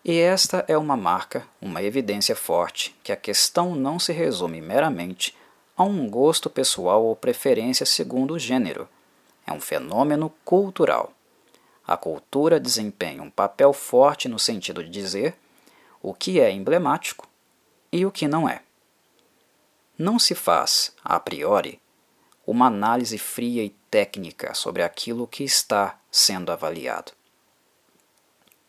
E 0.05 0.19
esta 0.19 0.65
é 0.67 0.77
uma 0.77 0.97
marca, 0.97 1.47
uma 1.61 1.83
evidência 1.83 2.35
forte 2.35 2.97
que 3.05 3.13
a 3.13 3.17
questão 3.17 3.75
não 3.75 3.99
se 3.99 4.13
resume 4.13 4.61
meramente 4.61 5.37
a 5.77 5.85
um 5.85 6.09
gosto 6.09 6.49
pessoal 6.49 7.05
ou 7.05 7.15
preferência 7.15 7.85
segundo 7.85 8.35
o 8.35 8.39
gênero. 8.39 8.89
É 9.51 9.53
um 9.53 9.61
fenômeno 9.61 10.31
cultural. 10.45 11.13
A 11.87 11.97
cultura 11.97 12.59
desempenha 12.59 13.23
um 13.23 13.31
papel 13.31 13.73
forte 13.73 14.29
no 14.29 14.39
sentido 14.39 14.83
de 14.83 14.89
dizer 14.89 15.35
o 16.01 16.15
que 16.15 16.41
é 16.41 16.51
emblemático 16.51 17.29
e 17.93 18.07
o 18.07 18.11
que 18.11 18.27
não 18.27 18.49
é. 18.49 18.63
Não 19.99 20.19
se 20.19 20.35
faz, 20.35 20.95
a 21.05 21.21
priori, 21.21 21.79
uma 22.47 22.69
análise 22.69 23.19
fria 23.19 23.63
e 23.63 23.71
técnica 23.91 24.55
sobre 24.55 24.83
aquilo 24.83 25.27
que 25.27 25.45
está 25.45 25.99
sendo 26.11 26.51
avaliado 26.51 27.13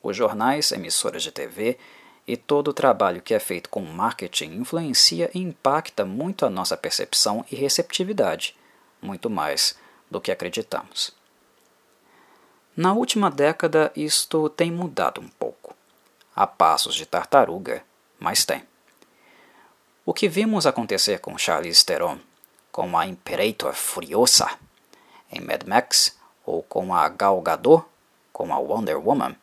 os 0.04 0.18
jornais, 0.18 0.72
emissoras 0.72 1.24
de 1.24 1.32
TV 1.32 1.78
e 2.28 2.36
todo 2.36 2.70
o 2.70 2.74
trabalho 2.74 3.22
que 3.22 3.34
é 3.34 3.40
feito 3.40 3.70
com 3.70 3.82
marketing 3.82 4.56
influencia 4.56 5.30
e 5.34 5.40
impacta 5.40 6.06
muito 6.06 6.46
a 6.46 6.50
nossa 6.50 6.78
percepção 6.78 7.46
e 7.52 7.56
receptividade, 7.56 8.56
muito 9.02 9.30
mais 9.30 9.78
do 10.12 10.22
que 10.22 10.32
acreditamos. 10.32 11.16
Na 12.76 12.94
última 12.94 13.32
década, 13.32 13.92
isto 13.96 14.50
tem 14.50 14.72
mudado 14.72 15.22
um 15.22 15.28
pouco. 15.28 15.76
A 16.36 16.46
passos 16.46 16.94
de 16.94 17.06
tartaruga, 17.06 17.84
mas 18.20 18.46
tem. 18.46 18.64
O 20.06 20.14
que 20.14 20.28
vimos 20.28 20.68
acontecer 20.68 21.20
com 21.20 21.38
Charlize 21.38 21.86
Theron, 21.86 22.20
com 22.72 22.98
a 22.98 23.08
Imperator 23.08 23.74
Furiosa 23.74 24.50
em 25.32 25.40
Mad 25.40 25.64
Max, 25.66 26.18
ou 26.46 26.64
com 26.64 26.94
a 26.94 27.08
Gal 27.10 27.42
Gadot, 27.42 27.86
com 28.34 28.54
a 28.54 28.58
Wonder 28.58 28.98
Woman, 28.98 29.36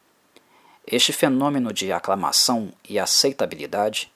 este 0.87 1.13
fenômeno 1.13 1.71
de 1.71 1.93
aclamação 1.93 2.73
e 2.89 2.99
aceitabilidade 2.99 4.11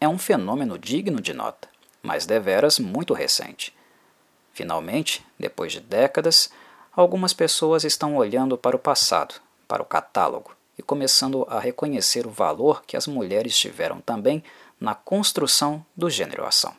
é 0.00 0.08
um 0.08 0.18
fenômeno 0.18 0.78
digno 0.78 1.20
de 1.20 1.34
nota, 1.34 1.68
mas 2.02 2.24
deveras 2.24 2.78
muito 2.78 3.12
recente. 3.12 3.75
Finalmente, 4.56 5.22
depois 5.38 5.70
de 5.70 5.80
décadas, 5.80 6.48
algumas 6.90 7.34
pessoas 7.34 7.84
estão 7.84 8.16
olhando 8.16 8.56
para 8.56 8.74
o 8.74 8.78
passado, 8.78 9.34
para 9.68 9.82
o 9.82 9.84
catálogo, 9.84 10.56
e 10.78 10.82
começando 10.82 11.46
a 11.50 11.60
reconhecer 11.60 12.26
o 12.26 12.30
valor 12.30 12.82
que 12.86 12.96
as 12.96 13.06
mulheres 13.06 13.54
tiveram 13.54 14.00
também 14.00 14.42
na 14.80 14.94
construção 14.94 15.84
do 15.94 16.08
gênero 16.08 16.46
ação. 16.46 16.74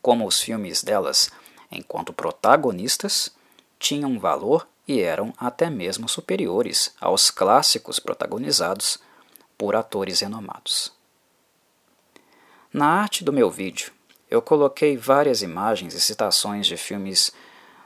Como 0.00 0.24
os 0.24 0.40
filmes 0.40 0.84
delas, 0.84 1.32
enquanto 1.68 2.12
protagonistas, 2.12 3.34
tinham 3.76 4.16
valor 4.16 4.68
e 4.86 5.00
eram 5.00 5.34
até 5.36 5.68
mesmo 5.68 6.08
superiores 6.08 6.94
aos 7.00 7.28
clássicos 7.28 7.98
protagonizados 7.98 9.00
por 9.58 9.74
atores 9.74 10.20
renomados. 10.20 10.92
Na 12.72 12.86
arte 12.86 13.24
do 13.24 13.32
meu 13.32 13.50
vídeo, 13.50 13.92
eu 14.34 14.42
coloquei 14.42 14.96
várias 14.96 15.42
imagens 15.42 15.94
e 15.94 16.00
citações 16.00 16.66
de 16.66 16.76
filmes 16.76 17.32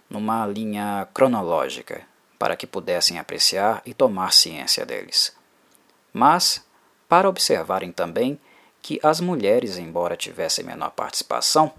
numa 0.08 0.46
linha 0.46 1.06
cronológica 1.12 2.06
para 2.38 2.56
que 2.56 2.66
pudessem 2.66 3.18
apreciar 3.18 3.82
e 3.84 3.92
tomar 3.92 4.32
ciência 4.32 4.86
deles. 4.86 5.36
Mas, 6.10 6.64
para 7.06 7.28
observarem 7.28 7.92
também 7.92 8.40
que 8.80 8.98
as 9.02 9.20
mulheres, 9.20 9.76
embora 9.76 10.16
tivessem 10.16 10.64
menor 10.64 10.90
participação, 10.92 11.74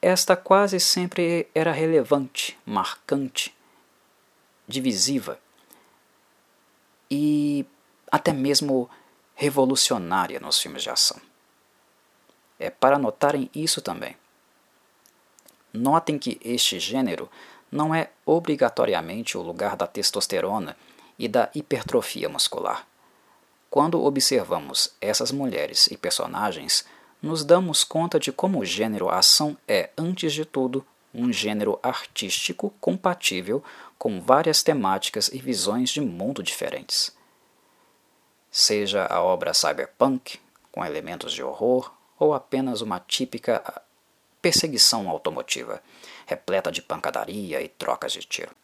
esta 0.00 0.34
quase 0.34 0.80
sempre 0.80 1.46
era 1.54 1.72
relevante, 1.72 2.56
marcante 2.64 3.54
divisiva 4.66 5.38
e 7.10 7.66
até 8.10 8.32
mesmo 8.32 8.88
revolucionária 9.34 10.40
nos 10.40 10.58
filmes 10.58 10.82
de 10.82 10.88
ação. 10.88 11.20
É 12.58 12.70
para 12.70 12.98
notarem 12.98 13.50
isso 13.54 13.80
também. 13.80 14.16
Notem 15.72 16.18
que 16.18 16.40
este 16.42 16.80
gênero 16.80 17.30
não 17.70 17.94
é 17.94 18.10
obrigatoriamente 18.24 19.36
o 19.36 19.42
lugar 19.42 19.76
da 19.76 19.86
testosterona 19.86 20.76
e 21.18 21.28
da 21.28 21.50
hipertrofia 21.54 22.28
muscular. 22.28 22.86
Quando 23.70 24.02
observamos 24.02 24.94
essas 25.00 25.30
mulheres 25.30 25.88
e 25.88 25.96
personagens, 25.96 26.86
nos 27.20 27.44
damos 27.44 27.84
conta 27.84 28.18
de 28.18 28.32
como 28.32 28.60
o 28.60 28.64
gênero 28.64 29.10
ação 29.10 29.56
é, 29.66 29.90
antes 29.96 30.32
de 30.32 30.44
tudo, 30.44 30.86
um 31.12 31.32
gênero 31.32 31.78
artístico 31.82 32.72
compatível 32.80 33.62
com 33.98 34.20
várias 34.20 34.62
temáticas 34.62 35.28
e 35.28 35.38
visões 35.38 35.90
de 35.90 36.00
mundo 36.00 36.42
diferentes. 36.42 37.14
Seja 38.50 39.04
a 39.06 39.22
obra 39.22 39.52
cyberpunk, 39.52 40.38
com 40.70 40.84
elementos 40.84 41.32
de 41.32 41.42
horror, 41.42 41.92
ou 42.18 42.34
apenas 42.34 42.80
uma 42.80 43.00
típica 43.00 43.82
perseguição 44.40 45.08
automotiva, 45.08 45.82
repleta 46.26 46.70
de 46.70 46.82
pancadaria 46.82 47.60
e 47.60 47.68
trocas 47.68 48.12
de 48.12 48.20
tiro. 48.20 48.54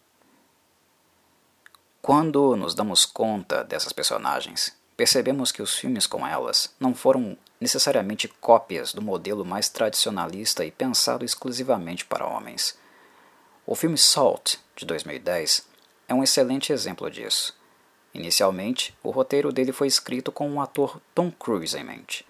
Quando 2.01 2.55
nos 2.57 2.75
damos 2.75 3.07
conta 3.07 3.65
dessas 3.65 3.93
personagens, 3.93 4.77
percebemos 4.97 5.51
que 5.51 5.63
os 5.63 5.75
filmes 5.75 6.07
com 6.07 6.27
elas 6.27 6.75
não 6.79 6.95
foram 6.95 7.37
necessariamente 7.61 8.29
cópias 8.29 8.93
do 8.93 9.01
modelo 9.01 9.45
mais 9.45 9.69
tradicionalista 9.69 10.65
e 10.65 10.71
pensado 10.71 11.25
exclusivamente 11.25 12.05
para 12.05 12.27
homens. 12.27 12.79
O 13.67 13.75
filme 13.75 13.97
Salt, 13.97 14.57
de 14.77 14.85
2010, 14.85 15.67
é 16.07 16.15
um 16.15 16.23
excelente 16.23 16.73
exemplo 16.73 17.11
disso. 17.11 17.57
Inicialmente, 18.13 18.95
o 19.03 19.11
roteiro 19.11 19.51
dele 19.51 19.73
foi 19.73 19.89
escrito 19.89 20.31
com 20.31 20.53
o 20.53 20.61
ator 20.61 21.01
Tom 21.15 21.31
Cruise 21.31 21.77
em 21.77 21.83
mente. 21.83 22.27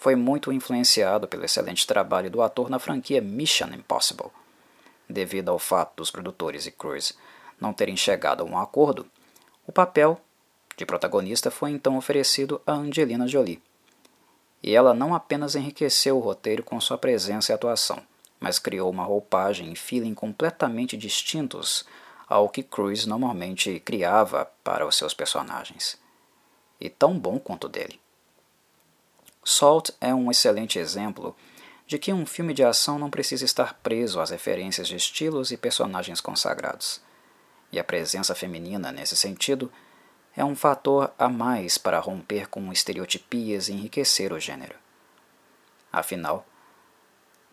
Foi 0.00 0.16
muito 0.16 0.50
influenciado 0.50 1.28
pelo 1.28 1.44
excelente 1.44 1.86
trabalho 1.86 2.30
do 2.30 2.40
ator 2.40 2.70
na 2.70 2.78
franquia 2.78 3.20
Mission 3.20 3.66
Impossible. 3.74 4.30
Devido 5.06 5.50
ao 5.50 5.58
fato 5.58 5.96
dos 5.96 6.10
produtores 6.10 6.64
e 6.64 6.70
Cruise 6.70 7.12
não 7.60 7.74
terem 7.74 7.94
chegado 7.98 8.42
a 8.42 8.46
um 8.46 8.58
acordo, 8.58 9.06
o 9.66 9.70
papel 9.70 10.18
de 10.74 10.86
protagonista 10.86 11.50
foi 11.50 11.72
então 11.72 11.98
oferecido 11.98 12.62
a 12.66 12.72
Angelina 12.72 13.28
Jolie. 13.28 13.62
E 14.62 14.74
ela 14.74 14.94
não 14.94 15.14
apenas 15.14 15.54
enriqueceu 15.54 16.16
o 16.16 16.20
roteiro 16.20 16.62
com 16.62 16.80
sua 16.80 16.96
presença 16.96 17.52
e 17.52 17.54
atuação, 17.54 18.02
mas 18.40 18.58
criou 18.58 18.88
uma 18.88 19.04
roupagem 19.04 19.70
e 19.70 19.76
feeling 19.76 20.14
completamente 20.14 20.96
distintos 20.96 21.84
ao 22.26 22.48
que 22.48 22.62
Cruise 22.62 23.06
normalmente 23.06 23.78
criava 23.80 24.50
para 24.64 24.86
os 24.86 24.96
seus 24.96 25.12
personagens. 25.12 25.98
E 26.80 26.88
tão 26.88 27.18
bom 27.18 27.38
quanto 27.38 27.68
dele. 27.68 28.00
Salt 29.44 29.90
é 30.00 30.14
um 30.14 30.30
excelente 30.30 30.78
exemplo 30.78 31.34
de 31.86 31.98
que 31.98 32.12
um 32.12 32.24
filme 32.24 32.54
de 32.54 32.62
ação 32.62 32.98
não 32.98 33.10
precisa 33.10 33.44
estar 33.44 33.74
preso 33.74 34.20
às 34.20 34.30
referências 34.30 34.86
de 34.86 34.94
estilos 34.94 35.50
e 35.50 35.56
personagens 35.56 36.20
consagrados. 36.20 37.00
E 37.72 37.78
a 37.78 37.84
presença 37.84 38.34
feminina, 38.34 38.92
nesse 38.92 39.16
sentido, 39.16 39.72
é 40.36 40.44
um 40.44 40.54
fator 40.54 41.12
a 41.18 41.28
mais 41.28 41.78
para 41.78 41.98
romper 41.98 42.48
com 42.48 42.72
estereotipias 42.72 43.68
e 43.68 43.72
enriquecer 43.72 44.32
o 44.32 44.38
gênero. 44.38 44.76
Afinal, 45.92 46.46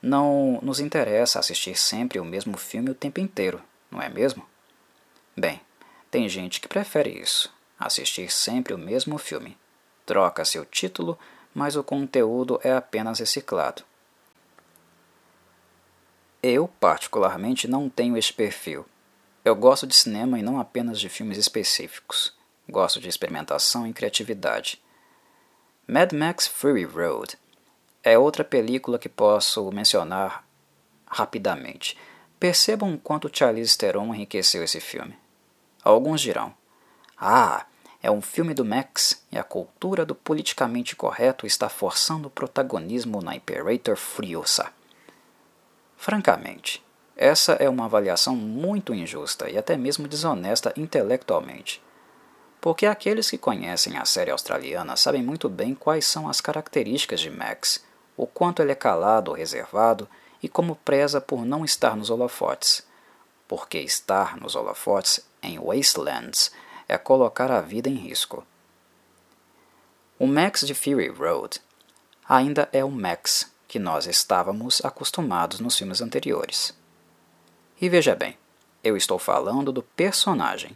não 0.01 0.59
nos 0.61 0.79
interessa 0.79 1.39
assistir 1.39 1.75
sempre 1.75 2.19
o 2.19 2.25
mesmo 2.25 2.57
filme 2.57 2.91
o 2.91 2.95
tempo 2.95 3.19
inteiro, 3.19 3.61
não 3.89 4.01
é 4.01 4.09
mesmo? 4.09 4.47
Bem, 5.35 5.59
tem 6.11 6.29
gente 6.29 6.61
que 6.61 6.67
prefere 6.67 7.09
isso, 7.09 7.51
assistir 7.79 8.31
sempre 8.31 8.73
o 8.73 8.77
mesmo 8.77 9.17
filme, 9.17 9.57
troca-se 10.05 10.59
o 10.59 10.65
título, 10.65 11.17
mas 11.53 11.75
o 11.75 11.83
conteúdo 11.83 12.59
é 12.63 12.73
apenas 12.73 13.19
reciclado. 13.19 13.83
Eu, 16.41 16.67
particularmente, 16.79 17.67
não 17.67 17.89
tenho 17.89 18.15
este 18.17 18.33
perfil. 18.33 18.85
Eu 19.43 19.55
gosto 19.55 19.87
de 19.87 19.95
cinema 19.95 20.37
e 20.37 20.43
não 20.43 20.59
apenas 20.59 20.99
de 20.99 21.09
filmes 21.09 21.37
específicos. 21.37 22.33
Gosto 22.69 22.99
de 22.99 23.09
experimentação 23.09 23.87
e 23.87 23.93
criatividade. 23.93 24.81
Mad 25.87 26.11
Max 26.11 26.47
Fury 26.47 26.83
Road 26.83 27.37
é 28.03 28.17
outra 28.17 28.43
película 28.43 28.99
que 28.99 29.09
posso 29.09 29.71
mencionar 29.71 30.45
rapidamente. 31.05 31.97
Percebam 32.39 32.97
quanto 32.97 33.31
Charlize 33.31 33.77
Theron 33.77 34.13
enriqueceu 34.13 34.63
esse 34.63 34.79
filme. 34.79 35.17
Alguns 35.83 36.21
dirão: 36.21 36.53
Ah, 37.17 37.65
é 38.01 38.11
um 38.11 38.21
filme 38.21 38.53
do 38.53 38.63
Max 38.63 39.23
e 39.31 39.37
a 39.37 39.43
cultura 39.43 40.05
do 40.05 40.13
politicamente 40.13 40.95
correto 40.95 41.47
está 41.47 41.67
forçando 41.67 42.27
o 42.27 42.31
protagonismo 42.31 43.21
na 43.21 43.35
Imperator 43.35 43.97
Furiosa. 43.97 44.71
Francamente, 45.97 46.83
essa 47.15 47.53
é 47.53 47.67
uma 47.67 47.85
avaliação 47.85 48.35
muito 48.35 48.93
injusta 48.93 49.49
e 49.49 49.57
até 49.57 49.75
mesmo 49.75 50.07
desonesta 50.07 50.71
intelectualmente. 50.77 51.81
Porque 52.61 52.85
aqueles 52.85 53.29
que 53.29 53.37
conhecem 53.37 53.97
a 53.97 54.05
série 54.05 54.29
australiana 54.29 54.95
sabem 54.95 55.23
muito 55.23 55.49
bem 55.49 55.73
quais 55.73 56.05
são 56.05 56.29
as 56.29 56.39
características 56.39 57.19
de 57.19 57.31
Max, 57.31 57.83
o 58.15 58.27
quanto 58.27 58.61
ele 58.61 58.71
é 58.71 58.75
calado 58.75 59.31
ou 59.31 59.37
reservado 59.37 60.07
e 60.41 60.47
como 60.47 60.75
preza 60.75 61.19
por 61.19 61.43
não 61.43 61.65
estar 61.65 61.95
nos 61.95 62.11
holofotes. 62.11 62.85
Porque 63.47 63.79
estar 63.79 64.37
nos 64.37 64.55
holofotes 64.55 65.25
em 65.41 65.57
Wastelands 65.59 66.51
é 66.87 66.97
colocar 66.97 67.51
a 67.51 67.61
vida 67.61 67.89
em 67.89 67.95
risco. 67.95 68.45
O 70.19 70.25
Max 70.25 70.61
de 70.65 70.73
Fury 70.73 71.09
Road 71.09 71.61
ainda 72.27 72.67
é 72.71 72.83
o 72.83 72.89
Max 72.89 73.51
que 73.67 73.77
nós 73.77 74.07
estávamos 74.07 74.83
acostumados 74.83 75.59
nos 75.59 75.77
filmes 75.77 76.01
anteriores. 76.01 76.73
E 77.79 77.89
veja 77.89 78.15
bem, 78.15 78.37
eu 78.83 78.95
estou 78.95 79.19
falando 79.19 79.71
do 79.71 79.83
personagem. 79.83 80.75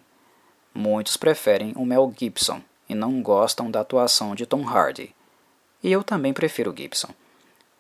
Muitos 0.73 1.17
preferem 1.17 1.73
o 1.75 1.85
Mel 1.85 2.13
Gibson 2.15 2.61
e 2.87 2.93
não 2.93 3.21
gostam 3.21 3.71
da 3.71 3.79
atuação 3.79 4.35
de 4.35 4.45
Tom 4.45 4.67
Hardy. 4.67 5.15
E 5.81 5.91
eu 5.91 6.03
também 6.03 6.33
prefiro 6.33 6.75
Gibson. 6.75 7.09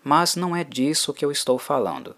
Mas 0.03 0.35
não 0.35 0.55
é 0.55 0.63
disso 0.63 1.13
que 1.13 1.23
eu 1.23 1.31
estou 1.31 1.59
falando. 1.59 2.15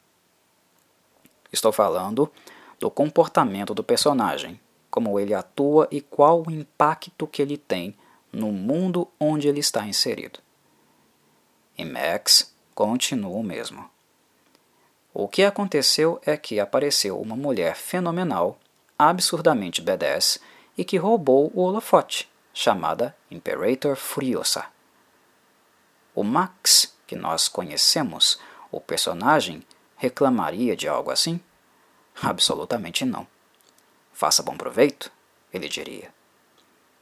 Estou 1.51 1.71
falando 1.71 2.31
do 2.79 2.89
comportamento 2.89 3.73
do 3.73 3.83
personagem, 3.83 4.59
como 4.93 5.19
ele 5.19 5.33
atua 5.33 5.87
e 5.89 5.99
qual 5.99 6.43
o 6.45 6.51
impacto 6.51 7.25
que 7.25 7.41
ele 7.41 7.57
tem 7.57 7.97
no 8.31 8.51
mundo 8.51 9.07
onde 9.19 9.47
ele 9.47 9.59
está 9.59 9.87
inserido. 9.87 10.39
E 11.75 11.83
Max 11.83 12.55
continua 12.75 13.35
o 13.35 13.41
mesmo. 13.41 13.89
O 15.11 15.27
que 15.27 15.43
aconteceu 15.43 16.21
é 16.23 16.37
que 16.37 16.59
apareceu 16.59 17.19
uma 17.19 17.35
mulher 17.35 17.75
fenomenal, 17.75 18.59
absurdamente 18.95 19.81
badass 19.81 20.37
e 20.77 20.85
que 20.85 20.97
roubou 20.97 21.51
o 21.55 21.61
holofote, 21.61 22.29
chamada 22.53 23.17
Imperator 23.31 23.95
Furiosa. 23.95 24.65
O 26.13 26.23
Max, 26.23 26.95
que 27.07 27.15
nós 27.15 27.47
conhecemos, 27.47 28.39
o 28.71 28.79
personagem, 28.79 29.63
reclamaria 29.97 30.75
de 30.75 30.87
algo 30.87 31.09
assim? 31.09 31.39
Absolutamente 32.21 33.03
não. 33.03 33.25
Faça 34.13 34.43
bom 34.43 34.55
proveito, 34.55 35.11
ele 35.51 35.67
diria. 35.67 36.13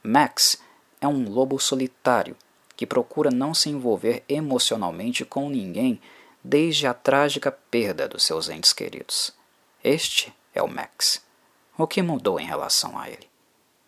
Max 0.02 0.60
é 1.00 1.06
um 1.06 1.28
lobo 1.28 1.58
solitário 1.60 2.36
que 2.76 2.86
procura 2.86 3.30
não 3.30 3.54
se 3.54 3.68
envolver 3.68 4.24
emocionalmente 4.28 5.24
com 5.24 5.48
ninguém 5.48 6.00
desde 6.42 6.86
a 6.86 6.94
trágica 6.94 7.52
perda 7.52 8.08
dos 8.08 8.24
seus 8.24 8.48
entes 8.48 8.72
queridos. 8.72 9.32
Este 9.84 10.34
é 10.54 10.62
o 10.62 10.68
Max. 10.68 11.22
O 11.78 11.86
que 11.86 12.02
mudou 12.02 12.40
em 12.40 12.46
relação 12.46 12.98
a 12.98 13.08
ele? 13.08 13.28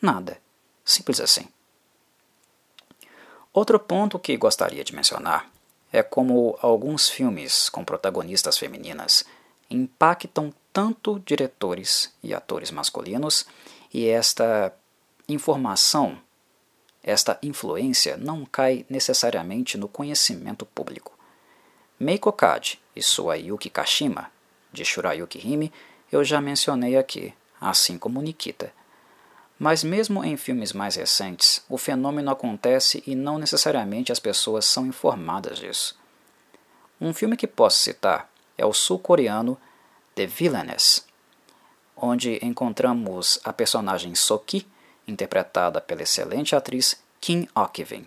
Nada. 0.01 0.39
Simples 0.85 1.19
assim. 1.19 1.49
Outro 3.53 3.79
ponto 3.79 4.19
que 4.19 4.37
gostaria 4.37 4.85
de 4.85 4.95
mencionar 4.95 5.51
é 5.93 6.03
como 6.03 6.59
alguns 6.61 7.09
filmes 7.09 7.69
com 7.69 7.85
protagonistas 7.85 8.59
femininas 8.59 9.25
impactam 9.75 10.53
tanto 10.73 11.21
diretores 11.21 12.13
e 12.23 12.35
atores 12.35 12.71
masculinos, 12.71 13.47
e 13.93 14.09
esta 14.09 14.75
informação 15.29 16.19
esta 17.05 17.39
influência 17.43 18.17
não 18.17 18.47
cai 18.47 18.87
necessariamente 18.89 19.77
no 19.77 19.87
conhecimento 19.87 20.65
público. 20.65 21.13
Meiko 22.01 22.33
Kaji 22.33 22.81
e 22.97 23.03
sua 23.03 23.37
Yuki 23.37 23.69
Kashima, 23.69 24.33
de 24.73 24.85
Shurayuki 24.85 25.39
Hime, 25.39 25.71
eu 26.11 26.25
já 26.25 26.41
mencionei 26.41 26.97
aqui, 26.97 27.35
assim 27.61 27.99
como 27.99 28.23
Nikita. 28.23 28.73
Mas 29.59 29.85
mesmo 29.85 30.25
em 30.25 30.37
filmes 30.37 30.73
mais 30.73 30.97
recentes, 30.97 31.63
o 31.69 31.77
fenômeno 31.77 32.31
acontece 32.31 33.03
e 33.07 33.15
não 33.15 33.39
necessariamente 33.39 34.11
as 34.11 34.19
pessoas 34.19 34.65
são 34.65 34.87
informadas 34.87 35.59
disso. 35.59 35.97
Um 36.99 37.13
filme 37.13 37.37
que 37.37 37.47
posso 37.47 37.79
citar 37.81 38.31
é 38.57 38.65
o 38.65 38.73
sul-coreano 38.73 39.59
The 40.15 40.27
Villainess, 40.27 41.05
onde 41.97 42.39
encontramos 42.43 43.39
a 43.45 43.53
personagem 43.53 44.15
Soki, 44.15 44.67
interpretada 45.07 45.81
pela 45.81 46.03
excelente 46.03 46.57
atriz 46.57 47.03
Kim 47.21 47.49
Ok-vin. 47.55 48.07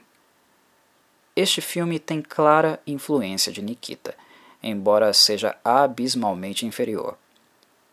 Este 1.35 1.61
filme 1.61 1.99
tem 1.99 2.21
clara 2.21 2.81
influência 2.87 3.51
de 3.51 3.61
Nikita, 3.61 4.15
embora 4.61 5.13
seja 5.13 5.55
abismalmente 5.63 6.65
inferior. 6.65 7.17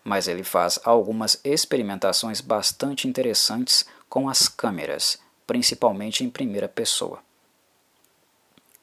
Mas 0.03 0.29
ele 0.29 0.43
faz 0.43 0.79
algumas 0.85 1.39
experimentações 1.45 2.41
bastante 2.41 3.07
interessantes 3.07 3.85
com 4.09 4.29
as 4.29 4.49
câmeras, 4.49 5.19
principalmente 5.47 6.25
em 6.25 6.31
primeira 6.31 6.69
pessoa. 6.69 7.23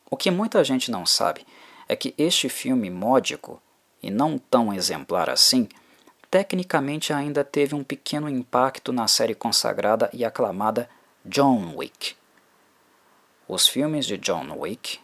O 0.09 0.17
que 0.17 0.29
muita 0.29 0.63
gente 0.63 0.91
não 0.91 1.05
sabe 1.05 1.45
é 1.87 1.95
que 1.95 2.13
este 2.17 2.49
filme 2.49 2.89
módico, 2.89 3.61
e 4.01 4.09
não 4.09 4.37
tão 4.37 4.73
exemplar 4.73 5.29
assim, 5.29 5.67
tecnicamente 6.29 7.13
ainda 7.13 7.43
teve 7.43 7.75
um 7.75 7.83
pequeno 7.83 8.29
impacto 8.29 8.91
na 8.91 9.07
série 9.07 9.35
consagrada 9.35 10.09
e 10.13 10.23
aclamada 10.23 10.89
John 11.25 11.75
Wick. 11.75 12.15
Os 13.47 13.67
filmes 13.67 14.05
de 14.05 14.17
John 14.17 14.57
Wick, 14.57 14.99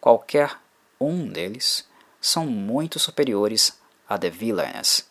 qualquer 0.00 0.58
um 1.00 1.28
deles, 1.28 1.88
são 2.20 2.46
muito 2.46 2.98
superiores 2.98 3.78
a 4.08 4.18
The 4.18 4.30
Villains. 4.30 5.08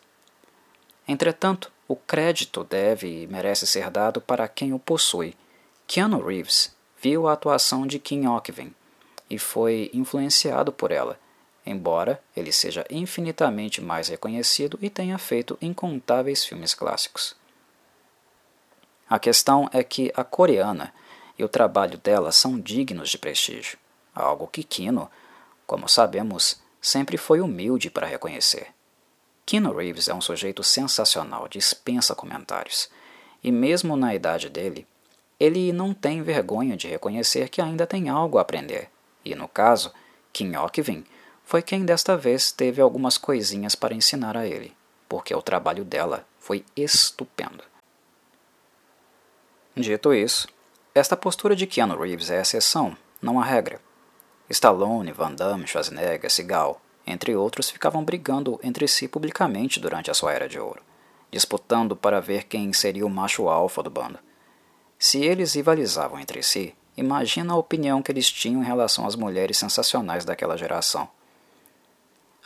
Entretanto, 1.07 1.71
o 1.87 1.95
crédito 1.95 2.63
deve 2.63 3.23
e 3.23 3.27
merece 3.27 3.65
ser 3.65 3.89
dado 3.89 4.21
para 4.21 4.47
quem 4.47 4.73
o 4.73 4.79
possui. 4.79 5.35
Keanu 5.87 6.25
Reeves 6.25 6.75
viu 7.01 7.27
a 7.27 7.33
atuação 7.33 7.85
de 7.85 7.99
Kim 7.99 8.27
Okvin 8.27 8.73
e 9.33 9.39
foi 9.39 9.89
influenciado 9.93 10.71
por 10.71 10.91
ela 10.91 11.19
embora 11.65 12.21
ele 12.35 12.51
seja 12.51 12.85
infinitamente 12.89 13.81
mais 13.81 14.09
reconhecido 14.09 14.77
e 14.81 14.89
tenha 14.89 15.17
feito 15.17 15.57
incontáveis 15.61 16.43
filmes 16.43 16.73
clássicos. 16.73 17.35
A 19.09 19.19
questão 19.19 19.69
é 19.71 19.83
que 19.83 20.11
a 20.15 20.23
coreana 20.23 20.93
e 21.37 21.43
o 21.43 21.49
trabalho 21.49 21.97
dela 21.97 22.31
são 22.31 22.59
dignos 22.59 23.09
de 23.09 23.17
prestígio, 23.17 23.77
algo 24.13 24.47
que 24.47 24.63
Kino, 24.63 25.09
como 25.65 25.87
sabemos, 25.87 26.61
sempre 26.81 27.17
foi 27.17 27.39
humilde 27.39 27.89
para 27.89 28.07
reconhecer. 28.07 28.67
Keanu 29.45 29.75
Reeves 29.75 30.07
é 30.07 30.13
um 30.13 30.21
sujeito 30.21 30.63
sensacional, 30.63 31.47
dispensa 31.47 32.15
comentários, 32.15 32.89
e 33.43 33.51
mesmo 33.51 33.95
na 33.97 34.15
idade 34.15 34.49
dele, 34.49 34.87
ele 35.39 35.73
não 35.73 35.93
tem 35.93 36.21
vergonha 36.21 36.77
de 36.77 36.87
reconhecer 36.87 37.49
que 37.49 37.61
ainda 37.61 37.85
tem 37.85 38.07
algo 38.07 38.37
a 38.37 38.41
aprender, 38.41 38.89
e 39.23 39.35
no 39.35 39.47
caso, 39.47 39.93
Kim 40.31 40.55
Ok-vin 40.55 41.05
foi 41.43 41.61
quem 41.61 41.85
desta 41.85 42.15
vez 42.17 42.51
teve 42.51 42.81
algumas 42.81 43.17
coisinhas 43.17 43.75
para 43.75 43.93
ensinar 43.93 44.35
a 44.35 44.47
ele, 44.47 44.75
porque 45.07 45.35
o 45.35 45.41
trabalho 45.41 45.83
dela 45.83 46.25
foi 46.39 46.65
estupendo. 46.75 47.63
Dito 49.75 50.13
isso, 50.13 50.47
esta 50.95 51.17
postura 51.17 51.55
de 51.55 51.65
Keanu 51.65 51.99
Reeves 51.99 52.29
é 52.29 52.39
exceção, 52.39 52.95
não 53.21 53.39
a 53.39 53.43
regra. 53.43 53.81
Stallone, 54.49 55.11
Van 55.11 55.33
Damme, 55.33 55.67
Schwarzenegger, 55.67 56.29
Seagal, 56.29 56.79
entre 57.05 57.35
outros, 57.35 57.69
ficavam 57.69 58.03
brigando 58.03 58.59
entre 58.63 58.87
si 58.87 59.07
publicamente 59.07 59.79
durante 59.79 60.11
a 60.11 60.13
sua 60.13 60.33
era 60.33 60.47
de 60.47 60.59
ouro, 60.59 60.81
disputando 61.31 61.95
para 61.95 62.21
ver 62.21 62.43
quem 62.43 62.71
seria 62.71 63.05
o 63.05 63.09
macho 63.09 63.49
alfa 63.49 63.81
do 63.81 63.89
bando. 63.89 64.19
Se 64.99 65.23
eles 65.23 65.53
rivalizavam 65.53 66.19
entre 66.19 66.41
si, 66.43 66.75
imagina 66.95 67.53
a 67.53 67.57
opinião 67.57 68.01
que 68.01 68.11
eles 68.11 68.31
tinham 68.31 68.61
em 68.61 68.65
relação 68.65 69.05
às 69.05 69.15
mulheres 69.15 69.57
sensacionais 69.57 70.25
daquela 70.25 70.57
geração. 70.57 71.07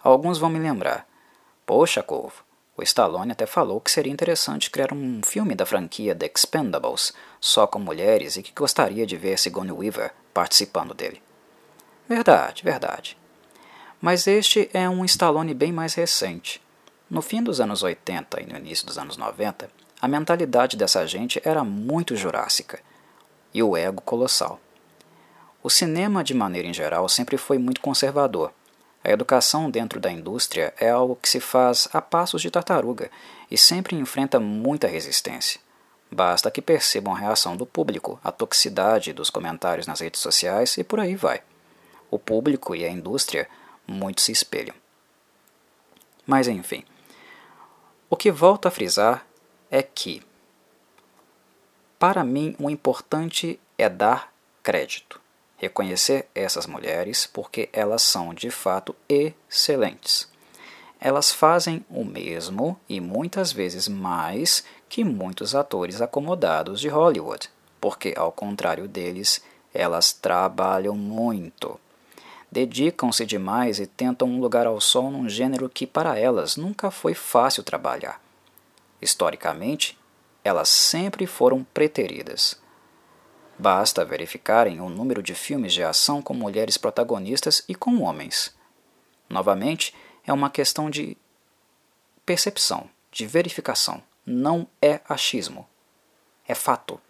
Alguns 0.02 0.38
vão 0.38 0.50
me 0.50 0.60
lembrar. 0.60 1.08
Poxa, 1.66 2.02
Corvo, 2.02 2.44
O 2.78 2.84
Stallone 2.84 3.32
até 3.32 3.46
falou 3.46 3.82
que 3.82 3.90
seria 3.90 4.14
interessante 4.14 4.70
criar 4.70 4.94
um 4.94 5.22
filme 5.24 5.56
da 5.56 5.66
franquia 5.66 6.16
The 6.16 6.32
Expendables 6.34 7.12
só 7.42 7.66
com 7.66 7.80
mulheres 7.80 8.38
e 8.38 8.44
que 8.44 8.54
gostaria 8.54 9.06
de 9.06 9.18
ver 9.18 9.40
Sigourney 9.40 9.74
Weaver 9.74 10.14
participando 10.34 10.94
dele. 10.94 11.22
Verdade, 12.08 12.64
verdade. 12.64 13.18
Mas 14.00 14.28
este 14.28 14.70
é 14.74 14.88
um 14.88 15.04
Stallone 15.04 15.54
bem 15.54 15.72
mais 15.72 15.96
recente. 15.96 16.62
No 17.10 17.22
fim 17.22 17.42
dos 17.42 17.60
anos 17.60 17.82
80 17.82 18.42
e 18.42 18.46
no 18.46 18.58
início 18.58 18.86
dos 18.86 18.98
anos 18.98 19.18
90, 19.18 19.70
a 20.00 20.08
mentalidade 20.08 20.78
dessa 20.78 21.06
gente 21.08 21.42
era 21.44 21.64
muito 21.64 22.16
jurássica 22.16 22.80
e 23.54 23.62
o 23.62 23.76
ego 23.76 24.02
colossal. 24.02 24.60
O 25.64 25.70
cinema, 25.70 26.24
de 26.24 26.34
maneira 26.34 26.68
em 26.68 26.74
geral, 26.74 27.08
sempre 27.10 27.38
foi 27.38 27.58
muito 27.58 27.82
conservador 27.82 28.52
a 29.08 29.12
educação 29.12 29.72
dentro 29.72 30.02
da 30.02 30.12
indústria 30.12 30.74
é 30.78 30.90
algo 30.90 31.16
que 31.16 31.30
se 31.30 31.40
faz 31.40 31.88
a 31.94 32.02
passos 32.02 32.42
de 32.42 32.52
tartaruga 32.52 33.10
e 33.50 33.58
sempre 33.58 33.96
enfrenta 33.96 34.38
muita 34.38 34.86
resistência. 34.86 35.62
Basta 36.12 36.52
que 36.52 36.62
percebam 36.62 37.16
a 37.16 37.18
reação 37.18 37.56
do 37.56 37.66
público, 37.66 38.20
a 38.22 38.34
toxicidade 38.34 39.14
dos 39.14 39.30
comentários 39.30 39.88
nas 39.88 40.02
redes 40.02 40.20
sociais 40.20 40.78
e 40.78 40.84
por 40.84 41.00
aí 41.00 41.16
vai. 41.16 41.42
O 42.12 42.20
público 42.20 42.76
e 42.76 42.84
a 42.84 42.90
indústria 42.92 43.48
muito 43.88 44.20
se 44.20 44.34
espelham. 44.34 44.76
Mas 46.26 46.50
enfim, 46.50 46.84
o 48.10 48.18
que 48.18 48.30
volto 48.30 48.68
a 48.68 48.72
frisar 48.72 49.26
é 49.72 49.82
que, 49.82 50.22
para 52.00 52.24
mim, 52.24 52.56
o 52.60 52.70
importante 52.70 53.60
é 53.78 53.90
dar 53.90 54.34
crédito 54.64 55.20
reconhecer 55.58 56.28
essas 56.34 56.68
mulheres 56.68 57.26
porque 57.26 57.68
elas 57.74 58.04
são 58.04 58.34
de 58.34 58.50
fato 58.50 58.96
excelentes. 59.10 60.30
Elas 61.00 61.32
fazem 61.32 61.84
o 61.90 62.06
mesmo 62.06 62.80
e 62.88 63.02
muitas 63.02 63.52
vezes 63.52 63.88
mais 63.88 64.64
que 64.88 65.04
muitos 65.04 65.54
atores 65.54 66.02
acomodados 66.02 66.80
de 66.80 66.88
Hollywood, 66.88 67.50
porque, 67.82 68.14
ao 68.16 68.32
contrário 68.32 68.88
deles, 68.88 69.44
elas 69.74 70.14
trabalham 70.14 70.96
muito. 70.96 71.80
Dedicam-se 72.52 73.26
demais 73.26 73.80
e 73.80 73.86
tentam 73.86 74.28
um 74.28 74.40
lugar 74.40 74.66
ao 74.66 74.80
sol 74.80 75.12
num 75.12 75.28
gênero 75.28 75.70
que 75.70 75.86
para 75.86 76.18
elas 76.18 76.56
nunca 76.56 76.90
foi 76.90 77.14
fácil 77.14 77.62
trabalhar. 77.62 78.22
Historicamente, 79.00 79.98
elas 80.48 80.70
sempre 80.70 81.28
foram 81.28 81.64
preteridas 81.64 82.60
Basta 83.60 84.06
verificarem 84.06 84.80
o 84.80 84.88
número 84.88 85.24
de 85.24 85.34
filmes 85.34 85.74
de 85.74 85.82
ação 85.82 86.22
com 86.22 86.34
mulheres 86.34 86.78
protagonistas 86.78 87.64
e 87.68 87.74
com 87.74 88.04
homens. 88.04 88.56
Novamente, 89.28 89.96
é 90.24 90.32
uma 90.32 90.50
questão 90.50 90.92
de 90.92 91.18
percepção, 92.24 92.88
de 93.12 93.26
verificação. 93.26 94.04
Não 94.24 94.68
é 94.80 95.02
achismo. 95.10 95.68
É 96.48 96.54
fato. 96.54 97.02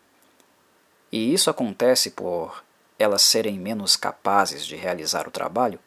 E 1.11 1.33
isso 1.33 1.49
acontece 1.49 2.11
por 2.11 2.63
elas 2.97 3.23
serem 3.23 3.59
menos 3.59 3.97
capazes 3.97 4.65
de 4.65 4.75
realizar 4.77 5.27
o 5.27 5.31
trabalho? 5.31 5.79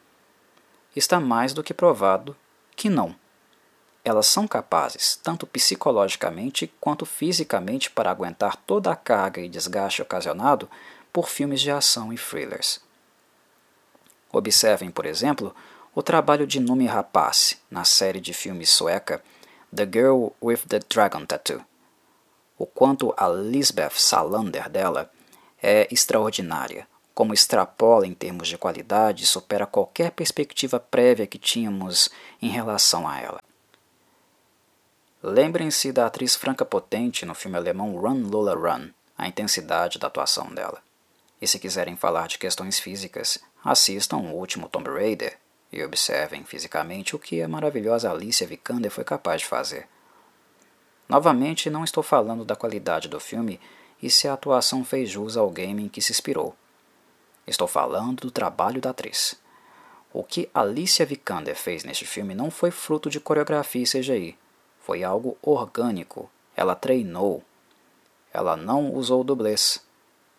Está 0.95 1.19
mais 1.19 1.53
do 1.53 1.63
que 1.63 1.73
provado 1.73 2.37
que 2.75 2.87
não 2.87 3.15
elas 4.03 4.27
são 4.27 4.47
capazes, 4.47 5.15
tanto 5.21 5.45
psicologicamente 5.45 6.71
quanto 6.79 7.05
fisicamente, 7.05 7.89
para 7.91 8.09
aguentar 8.09 8.55
toda 8.55 8.91
a 8.91 8.95
carga 8.95 9.41
e 9.41 9.49
desgaste 9.49 10.01
ocasionado 10.01 10.69
por 11.13 11.29
filmes 11.29 11.61
de 11.61 11.69
ação 11.69 12.11
e 12.11 12.17
thrillers. 12.17 12.81
Observem, 14.31 14.89
por 14.89 15.05
exemplo, 15.05 15.53
o 15.93 16.01
trabalho 16.01 16.47
de 16.47 16.59
Numi 16.59 16.85
Rapace 16.85 17.57
na 17.69 17.83
série 17.83 18.21
de 18.21 18.33
filmes 18.33 18.69
sueca 18.69 19.21
The 19.75 19.85
Girl 19.85 20.29
with 20.41 20.59
the 20.67 20.79
Dragon 20.79 21.25
Tattoo. 21.25 21.63
O 22.57 22.65
quanto 22.65 23.13
a 23.17 23.27
Lisbeth 23.27 23.95
Salander 23.95 24.69
dela 24.69 25.11
é 25.61 25.87
extraordinária, 25.91 26.87
como 27.13 27.33
extrapola 27.33 28.07
em 28.07 28.13
termos 28.13 28.47
de 28.47 28.57
qualidade 28.57 29.23
e 29.23 29.27
supera 29.27 29.65
qualquer 29.65 30.11
perspectiva 30.11 30.79
prévia 30.79 31.27
que 31.27 31.37
tínhamos 31.37 32.09
em 32.41 32.49
relação 32.49 33.07
a 33.07 33.19
ela. 33.19 33.50
Lembrem-se 35.23 35.91
da 35.91 36.07
atriz 36.07 36.35
franca 36.35 36.65
potente 36.65 37.27
no 37.27 37.35
filme 37.35 37.55
alemão 37.55 37.95
Run 37.95 38.27
Lola 38.27 38.55
Run, 38.55 38.89
a 39.15 39.27
intensidade 39.27 39.99
da 39.99 40.07
atuação 40.07 40.51
dela. 40.51 40.81
E 41.39 41.45
se 41.47 41.59
quiserem 41.59 41.95
falar 41.95 42.27
de 42.27 42.39
questões 42.39 42.79
físicas, 42.79 43.37
assistam 43.63 44.17
o 44.17 44.35
último 44.35 44.67
Tomb 44.67 44.89
Raider 44.89 45.37
e 45.71 45.83
observem 45.83 46.43
fisicamente 46.43 47.15
o 47.15 47.19
que 47.19 47.39
a 47.39 47.47
maravilhosa 47.47 48.11
Alicia 48.11 48.47
Vikander 48.47 48.89
foi 48.89 49.03
capaz 49.03 49.41
de 49.41 49.47
fazer. 49.47 49.87
Novamente, 51.07 51.69
não 51.69 51.83
estou 51.83 52.01
falando 52.01 52.43
da 52.43 52.55
qualidade 52.55 53.07
do 53.07 53.19
filme 53.19 53.59
e 54.01 54.09
se 54.09 54.27
a 54.27 54.33
atuação 54.33 54.83
fez 54.83 55.07
jus 55.07 55.37
ao 55.37 55.51
game 55.51 55.83
em 55.83 55.87
que 55.87 56.01
se 56.01 56.11
inspirou. 56.11 56.55
Estou 57.45 57.67
falando 57.67 58.21
do 58.21 58.31
trabalho 58.31 58.81
da 58.81 58.89
atriz. 58.89 59.39
O 60.11 60.23
que 60.23 60.49
Alicia 60.51 61.05
Vikander 61.05 61.55
fez 61.55 61.83
neste 61.83 62.07
filme 62.07 62.33
não 62.33 62.49
foi 62.49 62.71
fruto 62.71 63.07
de 63.07 63.19
coreografia 63.19 63.83
e 63.83 63.87
CGI, 63.87 64.37
foi 64.81 65.03
algo 65.03 65.37
orgânico. 65.41 66.29
Ela 66.55 66.75
treinou. 66.75 67.43
Ela 68.33 68.57
não 68.57 68.93
usou 68.93 69.23
dublês. 69.23 69.83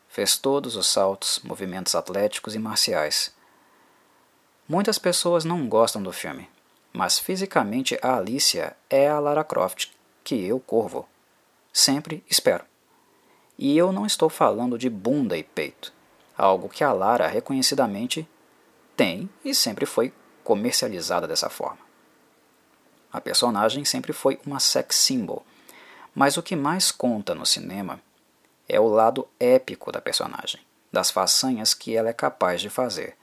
Fez 0.09 0.37
todos 0.37 0.77
os 0.77 0.87
saltos, 0.87 1.41
movimentos 1.43 1.95
atléticos 1.95 2.55
e 2.55 2.59
marciais. 2.59 3.33
Muitas 4.69 4.99
pessoas 4.99 5.45
não 5.45 5.69
gostam 5.69 6.03
do 6.03 6.13
filme, 6.13 6.49
mas 6.93 7.19
fisicamente 7.19 7.99
a 8.03 8.17
Alicia 8.17 8.77
é 8.89 9.09
a 9.09 9.19
Lara 9.19 9.45
Croft 9.45 9.91
que 10.23 10.45
eu, 10.45 10.61
Corvo, 10.61 11.09
sempre 11.73 12.23
espero. 12.31 12.65
E 13.59 13.77
eu 13.77 13.93
não 13.93 14.07
estou 14.07 14.29
falando 14.29 14.79
de 14.79 14.89
bunda 14.89 15.37
e 15.37 15.43
peito, 15.43 15.93
algo 16.37 16.69
que 16.69 16.85
a 16.85 16.93
Lara 16.93 17.27
reconhecidamente 17.27 18.29
tem 18.97 19.29
e 19.45 19.55
sempre 19.55 19.85
foi 19.85 20.13
comercializada 20.45 21.27
dessa 21.27 21.51
forma. 21.51 21.92
A 23.13 23.21
personagem 23.21 23.85
sempre 23.85 24.13
foi 24.13 24.41
uma 24.47 24.59
sex 24.59 24.97
symbol, 24.97 25.45
mas 26.15 26.37
o 26.37 26.43
que 26.43 26.57
mais 26.57 26.91
conta 26.91 27.35
no 27.35 27.45
cinema 27.45 28.01
é 28.69 28.81
o 28.81 28.89
lado 28.89 29.29
épico 29.39 29.93
da 29.93 30.01
personagem, 30.01 30.61
das 30.91 31.11
façanhas 31.11 31.75
que 31.75 31.95
ela 31.95 32.09
é 32.09 32.13
capaz 32.13 32.61
de 32.61 32.71
fazer. 32.71 33.17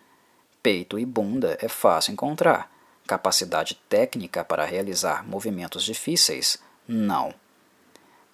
Peito 0.62 1.00
e 1.00 1.06
bunda 1.06 1.58
é 1.62 1.68
fácil 1.68 2.12
encontrar, 2.12 2.72
capacidade 3.08 3.76
técnica 3.90 4.44
para 4.44 4.66
realizar 4.66 5.28
movimentos 5.28 5.84
difíceis, 5.84 6.60
não. 6.88 7.34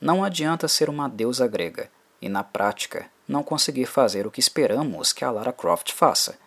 Não 0.01 0.23
adianta 0.23 0.67
ser 0.67 0.89
uma 0.89 1.07
deusa 1.07 1.47
grega 1.47 1.89
e, 2.21 2.27
na 2.27 2.43
prática, 2.43 3.09
não 3.27 3.43
conseguir 3.43 3.85
fazer 3.85 4.27
o 4.27 4.31
que 4.31 4.39
esperamos 4.39 5.13
que 5.13 5.23
a 5.23 5.31
Lara 5.31 5.53
Croft 5.53 5.93
faça. 5.93 6.37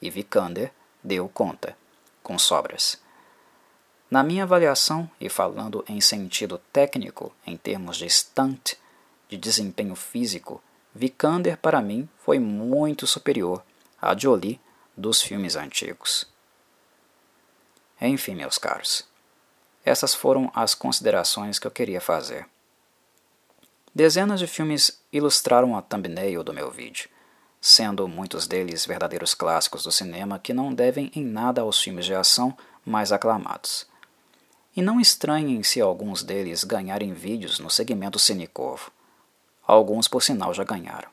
E 0.00 0.08
Vikander 0.08 0.72
deu 1.02 1.28
conta, 1.28 1.76
com 2.22 2.38
sobras. 2.38 2.98
Na 4.10 4.22
minha 4.22 4.44
avaliação, 4.44 5.10
e 5.20 5.28
falando 5.28 5.84
em 5.86 6.00
sentido 6.00 6.58
técnico, 6.72 7.34
em 7.46 7.56
termos 7.58 7.98
de 7.98 8.08
stunt, 8.08 8.74
de 9.28 9.36
desempenho 9.36 9.94
físico, 9.94 10.62
Vikander 10.94 11.58
para 11.58 11.82
mim 11.82 12.08
foi 12.18 12.38
muito 12.38 13.06
superior 13.06 13.62
à 14.00 14.16
Jolie 14.16 14.58
dos 14.96 15.20
filmes 15.20 15.54
antigos. 15.56 16.26
Enfim, 18.00 18.34
meus 18.34 18.56
caros, 18.56 19.04
essas 19.84 20.14
foram 20.14 20.50
as 20.54 20.74
considerações 20.74 21.58
que 21.58 21.66
eu 21.66 21.70
queria 21.70 22.00
fazer. 22.00 22.46
Dezenas 23.94 24.40
de 24.40 24.46
filmes 24.46 25.00
ilustraram 25.12 25.76
a 25.76 25.82
thumbnail 25.82 26.42
do 26.42 26.54
meu 26.54 26.70
vídeo, 26.70 27.10
sendo 27.60 28.08
muitos 28.08 28.46
deles 28.46 28.86
verdadeiros 28.86 29.34
clássicos 29.34 29.82
do 29.82 29.92
cinema 29.92 30.38
que 30.38 30.54
não 30.54 30.72
devem 30.72 31.10
em 31.14 31.24
nada 31.24 31.60
aos 31.60 31.80
filmes 31.80 32.06
de 32.06 32.14
ação 32.14 32.56
mais 32.84 33.12
aclamados. 33.12 33.86
E 34.78 34.80
não 34.80 35.00
estranhem 35.00 35.60
se 35.64 35.80
alguns 35.80 36.22
deles 36.22 36.62
ganharem 36.62 37.12
vídeos 37.12 37.58
no 37.58 37.68
segmento 37.68 38.16
Cinecorvo. 38.16 38.92
Alguns, 39.66 40.06
por 40.06 40.22
sinal, 40.22 40.54
já 40.54 40.62
ganharam. 40.62 41.08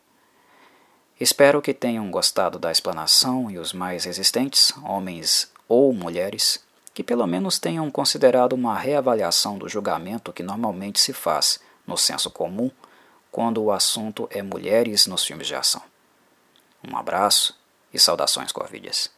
Espero 1.20 1.64
que 1.64 1.74
tenham 1.74 2.12
gostado 2.12 2.60
da 2.60 2.72
explanação 2.72 3.50
e 3.50 3.58
os 3.58 3.74
mais 3.74 4.04
resistentes, 4.06 4.72
homens 4.84 5.52
ou 5.68 5.92
mulheres, 5.94 6.64
que 6.94 7.04
pelo 7.04 7.26
menos 7.26 7.58
tenham 7.58 7.90
considerado 7.90 8.54
uma 8.54 8.78
reavaliação 8.78 9.58
do 9.58 9.68
julgamento 9.68 10.32
que 10.32 10.44
normalmente 10.44 11.00
se 11.00 11.12
faz 11.12 11.60
no 11.88 11.98
senso 11.98 12.30
comum 12.30 12.70
quando 13.32 13.64
o 13.64 13.72
assunto 13.72 14.28
é 14.30 14.44
mulheres 14.44 15.08
nos 15.08 15.26
filmes 15.26 15.48
de 15.48 15.56
ação. 15.56 15.82
Um 16.88 16.96
abraço 16.96 17.60
e 17.92 17.98
saudações 17.98 18.52
corvídeas. 18.52 19.15